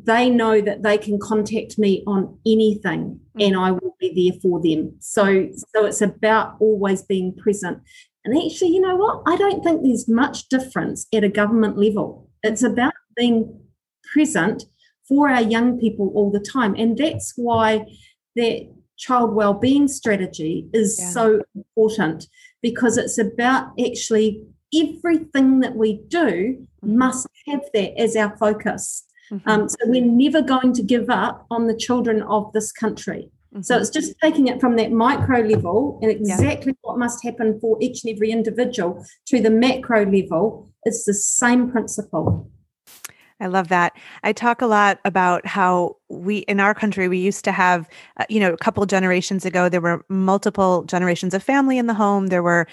they 0.05 0.29
know 0.29 0.61
that 0.61 0.83
they 0.83 0.99
can 0.99 1.19
contact 1.19 1.79
me 1.79 2.03
on 2.07 2.39
anything 2.47 3.21
mm. 3.37 3.47
and 3.47 3.57
I 3.57 3.71
will 3.73 3.97
be 3.99 4.31
there 4.31 4.39
for 4.41 4.61
them. 4.61 4.97
So 5.01 5.49
so 5.75 5.87
it's 5.87 6.03
about 6.03 6.57
always 6.61 7.03
being 7.03 7.35
present. 7.35 7.79
And 8.25 8.37
actually, 8.37 8.71
you 8.71 8.81
know 8.81 8.97
what? 8.97 9.23
I 9.27 9.37
don't 9.37 9.63
think 9.63 9.83
there's 9.83 10.09
much 10.09 10.49
difference 10.49 11.07
at 11.15 11.23
a 11.23 11.29
government 11.29 11.79
level. 11.79 12.29
It's 12.43 12.63
about 12.63 12.93
being 13.17 13.61
present 14.13 14.65
for 15.09 15.29
our 15.29 15.43
young 15.43 15.79
people 15.79 16.13
all 16.15 16.31
the 16.31 16.41
time. 16.41 16.75
And 16.77 16.97
that's 16.97 17.33
why 17.37 17.85
that 18.35 18.69
child 18.97 19.35
well-being 19.35 19.89
strategy 19.89 20.69
is 20.73 20.97
yeah. 20.99 21.11
so 21.11 21.43
important 21.55 22.27
because 22.63 22.97
it's 22.97 23.19
about 23.19 23.69
actually 23.85 24.43
everything 24.75 25.61
that 25.61 25.77
we 25.77 26.01
do 26.09 26.67
mm-hmm. 26.85 26.99
must 26.99 27.27
have 27.47 27.63
that 27.75 27.99
as 28.01 28.17
our 28.17 28.37
focus. 28.37 29.05
Mm-hmm. 29.31 29.49
Um, 29.49 29.69
so 29.69 29.77
we're 29.85 30.05
never 30.05 30.41
going 30.41 30.73
to 30.75 30.83
give 30.83 31.11
up 31.11 31.47
on 31.51 31.67
the 31.67 31.77
children 31.77 32.23
of 32.23 32.53
this 32.53 32.73
country. 32.73 33.31
Mm-hmm. 33.53 33.63
So 33.63 33.79
it's 33.79 33.91
just 33.91 34.15
taking 34.23 34.49
it 34.49 34.61
from 34.61 34.77
that 34.77 34.93
micro 34.93 35.41
level 35.41 35.99
and 36.03 36.11
exactly 36.11 36.73
yeah. 36.73 36.79
what 36.83 36.99
must 36.99 37.23
happen 37.25 37.59
for 37.61 37.77
each 37.81 38.05
and 38.05 38.15
every 38.15 38.31
individual 38.31 39.05
to 39.27 39.41
the 39.41 39.51
macro 39.51 40.05
level. 40.05 40.71
It's 40.85 41.05
the 41.05 41.15
same 41.15 41.71
principle. 41.71 42.51
I 43.41 43.47
love 43.47 43.69
that. 43.69 43.95
I 44.23 44.33
talk 44.33 44.63
a 44.63 44.67
lot 44.67 44.99
about 45.05 45.47
how 45.47 45.97
we 46.09 46.39
in 46.39 46.61
our 46.61 46.75
country 46.75 47.09
we 47.09 47.19
used 47.19 47.45
to 47.45 47.53
have 47.53 47.89
uh, 48.19 48.25
you 48.29 48.39
know 48.39 48.53
a 48.53 48.57
couple 48.57 48.85
generations 48.87 49.45
ago 49.45 49.69
there 49.69 49.81
were 49.81 50.05
multiple 50.09 50.85
generations 50.85 51.35
of 51.35 51.43
family 51.43 51.79
in 51.79 51.87
the 51.87 51.95
home. 51.95 52.29
There 52.29 52.43
were 52.43 52.67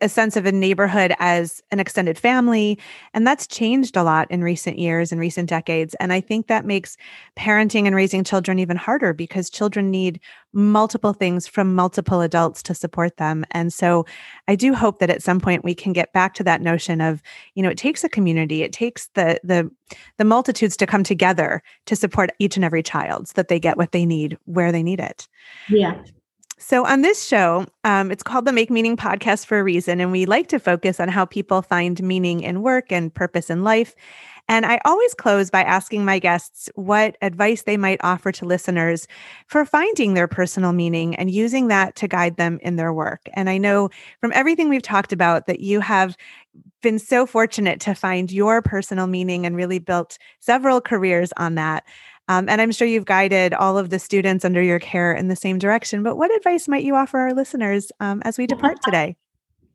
a 0.00 0.08
sense 0.08 0.36
of 0.36 0.44
a 0.44 0.52
neighborhood 0.52 1.14
as 1.18 1.62
an 1.70 1.80
extended 1.80 2.18
family 2.18 2.78
and 3.14 3.26
that's 3.26 3.46
changed 3.46 3.96
a 3.96 4.02
lot 4.02 4.30
in 4.30 4.42
recent 4.42 4.78
years 4.78 5.12
and 5.12 5.20
recent 5.20 5.48
decades. 5.48 5.94
And 6.00 6.12
i 6.12 6.20
think 6.20 6.46
that 6.46 6.66
makes 6.66 6.96
parenting 7.36 7.86
and 7.86 7.96
raising 7.96 8.24
children 8.24 8.58
even 8.58 8.76
harder 8.76 9.12
because 9.12 9.48
children 9.48 9.90
need 9.90 10.20
multiple 10.52 11.12
things 11.12 11.46
from 11.46 11.74
multiple 11.74 12.20
adults 12.20 12.62
to 12.62 12.74
support 12.74 13.16
them. 13.16 13.44
And 13.52 13.72
so 13.72 14.04
i 14.46 14.54
do 14.54 14.74
hope 14.74 14.98
that 14.98 15.10
at 15.10 15.22
some 15.22 15.40
point 15.40 15.64
we 15.64 15.74
can 15.74 15.92
get 15.92 16.12
back 16.12 16.34
to 16.34 16.44
that 16.44 16.60
notion 16.60 17.00
of 17.00 17.22
you 17.54 17.62
know 17.62 17.70
it 17.70 17.78
takes 17.78 18.04
a 18.04 18.08
community. 18.08 18.62
It 18.62 18.72
takes 18.72 19.08
the 19.14 19.40
the 19.42 19.70
the 20.18 20.24
multitudes 20.24 20.76
to 20.76 20.86
come 20.86 21.04
together 21.04 21.62
to 21.86 21.96
support 21.96 22.30
each 22.38 22.56
and 22.56 22.64
every 22.64 22.73
every 22.74 22.82
child 22.82 23.28
so 23.28 23.32
that 23.36 23.46
they 23.46 23.60
get 23.60 23.76
what 23.76 23.92
they 23.92 24.04
need 24.04 24.36
where 24.46 24.72
they 24.72 24.82
need 24.82 24.98
it. 24.98 25.28
Yeah. 25.68 26.02
So, 26.58 26.86
on 26.86 27.02
this 27.02 27.24
show, 27.24 27.66
um, 27.84 28.10
it's 28.10 28.22
called 28.22 28.46
the 28.46 28.52
Make 28.52 28.70
Meaning 28.70 28.96
podcast 28.96 29.46
for 29.46 29.58
a 29.58 29.62
reason. 29.62 30.00
And 30.00 30.10
we 30.10 30.26
like 30.26 30.48
to 30.48 30.58
focus 30.58 30.98
on 30.98 31.08
how 31.08 31.24
people 31.24 31.62
find 31.62 32.02
meaning 32.02 32.40
in 32.40 32.62
work 32.62 32.90
and 32.90 33.14
purpose 33.14 33.50
in 33.50 33.62
life. 33.62 33.94
And 34.48 34.66
I 34.66 34.80
always 34.84 35.14
close 35.14 35.50
by 35.50 35.62
asking 35.62 36.04
my 36.04 36.18
guests 36.18 36.68
what 36.74 37.16
advice 37.22 37.62
they 37.62 37.76
might 37.76 38.00
offer 38.02 38.32
to 38.32 38.44
listeners 38.44 39.06
for 39.46 39.64
finding 39.64 40.14
their 40.14 40.28
personal 40.28 40.72
meaning 40.72 41.14
and 41.16 41.30
using 41.30 41.68
that 41.68 41.96
to 41.96 42.08
guide 42.08 42.36
them 42.36 42.58
in 42.62 42.76
their 42.76 42.92
work. 42.92 43.22
And 43.34 43.48
I 43.48 43.58
know 43.58 43.90
from 44.20 44.32
everything 44.34 44.68
we've 44.68 44.82
talked 44.82 45.12
about 45.12 45.46
that 45.46 45.60
you 45.60 45.80
have 45.80 46.16
been 46.82 46.98
so 46.98 47.26
fortunate 47.26 47.80
to 47.80 47.94
find 47.94 48.30
your 48.30 48.60
personal 48.62 49.06
meaning 49.06 49.46
and 49.46 49.56
really 49.56 49.78
built 49.78 50.18
several 50.40 50.80
careers 50.80 51.32
on 51.38 51.54
that. 51.54 51.84
Um, 52.28 52.48
and 52.48 52.60
I'm 52.60 52.72
sure 52.72 52.88
you've 52.88 53.04
guided 53.04 53.52
all 53.52 53.76
of 53.76 53.90
the 53.90 53.98
students 53.98 54.44
under 54.44 54.62
your 54.62 54.78
care 54.78 55.12
in 55.12 55.28
the 55.28 55.36
same 55.36 55.58
direction. 55.58 56.02
But 56.02 56.16
what 56.16 56.34
advice 56.34 56.68
might 56.68 56.84
you 56.84 56.94
offer 56.94 57.18
our 57.18 57.34
listeners 57.34 57.92
um, 58.00 58.22
as 58.24 58.38
we 58.38 58.46
depart 58.46 58.78
today? 58.84 59.16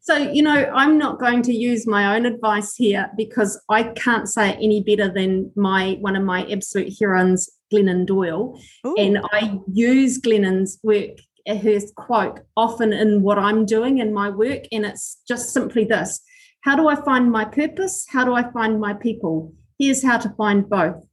So, 0.02 0.16
you 0.16 0.42
know, 0.42 0.72
I'm 0.74 0.98
not 0.98 1.20
going 1.20 1.42
to 1.44 1.54
use 1.54 1.86
my 1.86 2.16
own 2.16 2.26
advice 2.26 2.74
here 2.76 3.12
because 3.18 3.62
I 3.70 3.84
can't 3.84 4.28
say 4.28 4.52
it 4.52 4.58
any 4.62 4.82
better 4.82 5.12
than 5.12 5.52
my 5.56 5.98
one 6.00 6.16
of 6.16 6.24
my 6.24 6.46
absolute 6.50 6.88
heroes, 6.88 7.50
Glennon 7.72 8.06
Doyle. 8.06 8.60
Ooh. 8.88 8.96
And 8.98 9.20
I 9.32 9.60
use 9.72 10.20
Glennon's 10.20 10.80
work, 10.84 11.20
her 11.46 11.80
quote, 11.96 12.40
often 12.56 12.94
in 12.94 13.22
what 13.22 13.38
I'm 13.38 13.66
doing 13.66 14.00
in 14.00 14.14
my 14.14 14.30
work. 14.30 14.64
And 14.72 14.86
it's 14.86 15.22
just 15.28 15.54
simply 15.54 15.84
this 15.84 16.22
How 16.62 16.76
do 16.76 16.88
I 16.88 16.96
find 16.96 17.32
my 17.32 17.46
purpose? 17.46 18.06
How 18.10 18.24
do 18.24 18.34
I 18.34 18.50
find 18.52 18.80
my 18.80 18.94
people? 18.94 19.54
Here's 19.78 20.04
how 20.04 20.18
to 20.18 20.30
find 20.30 20.68
both. 20.68 21.04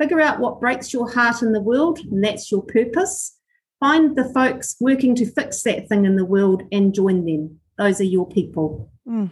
Figure 0.00 0.20
out 0.20 0.40
what 0.40 0.60
breaks 0.60 0.92
your 0.92 1.10
heart 1.10 1.42
in 1.42 1.52
the 1.52 1.60
world, 1.60 1.98
and 1.98 2.22
that's 2.22 2.50
your 2.50 2.62
purpose. 2.62 3.38
Find 3.80 4.16
the 4.16 4.24
folks 4.24 4.76
working 4.80 5.14
to 5.16 5.26
fix 5.26 5.62
that 5.62 5.88
thing 5.88 6.04
in 6.04 6.16
the 6.16 6.24
world 6.24 6.62
and 6.72 6.94
join 6.94 7.24
them. 7.24 7.60
Those 7.78 8.00
are 8.00 8.04
your 8.04 8.28
people. 8.28 8.90
Mm. 9.08 9.30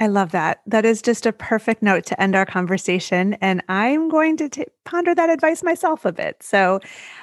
I 0.00 0.08
love 0.08 0.32
that. 0.32 0.60
That 0.66 0.84
is 0.84 1.00
just 1.00 1.24
a 1.24 1.32
perfect 1.32 1.82
note 1.82 2.04
to 2.06 2.20
end 2.20 2.34
our 2.34 2.44
conversation. 2.44 3.34
And 3.34 3.62
I'm 3.68 4.08
going 4.08 4.36
to 4.38 4.48
t- 4.48 4.66
ponder 4.84 5.14
that 5.14 5.30
advice 5.30 5.62
myself 5.62 6.04
a 6.04 6.12
bit. 6.12 6.42
So, 6.42 6.80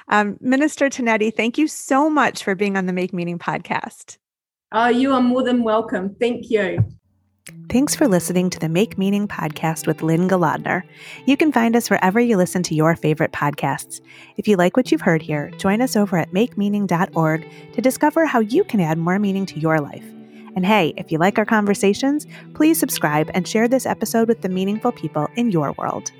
um, 0.08 0.38
Minister 0.40 0.88
Tinetti, 0.88 1.34
thank 1.34 1.58
you 1.58 1.68
so 1.68 2.08
much 2.08 2.42
for 2.42 2.54
being 2.54 2.78
on 2.78 2.86
the 2.86 2.92
Make 2.94 3.12
Meaning 3.12 3.38
podcast. 3.38 4.16
Oh, 4.72 4.88
you 4.88 5.12
are 5.12 5.20
more 5.20 5.42
than 5.42 5.64
welcome. 5.64 6.16
Thank 6.18 6.50
you. 6.50 6.82
Thanks 7.68 7.94
for 7.94 8.06
listening 8.06 8.50
to 8.50 8.58
the 8.58 8.68
Make 8.68 8.98
Meaning 8.98 9.26
podcast 9.26 9.86
with 9.86 10.02
Lynne 10.02 10.28
Golodner. 10.28 10.82
You 11.26 11.36
can 11.36 11.50
find 11.50 11.74
us 11.74 11.90
wherever 11.90 12.20
you 12.20 12.36
listen 12.36 12.62
to 12.64 12.74
your 12.74 12.94
favorite 12.94 13.32
podcasts. 13.32 14.00
If 14.36 14.46
you 14.46 14.56
like 14.56 14.76
what 14.76 14.92
you've 14.92 15.00
heard 15.00 15.22
here, 15.22 15.50
join 15.56 15.80
us 15.80 15.96
over 15.96 16.18
at 16.18 16.30
makemeaning.org 16.30 17.48
to 17.72 17.80
discover 17.80 18.26
how 18.26 18.40
you 18.40 18.62
can 18.62 18.80
add 18.80 18.98
more 18.98 19.18
meaning 19.18 19.46
to 19.46 19.58
your 19.58 19.80
life. 19.80 20.04
And 20.54 20.64
hey, 20.64 20.92
if 20.96 21.10
you 21.10 21.18
like 21.18 21.38
our 21.38 21.46
conversations, 21.46 22.26
please 22.54 22.78
subscribe 22.78 23.30
and 23.34 23.48
share 23.48 23.66
this 23.66 23.86
episode 23.86 24.28
with 24.28 24.42
the 24.42 24.48
meaningful 24.48 24.92
people 24.92 25.28
in 25.34 25.50
your 25.50 25.72
world. 25.72 26.12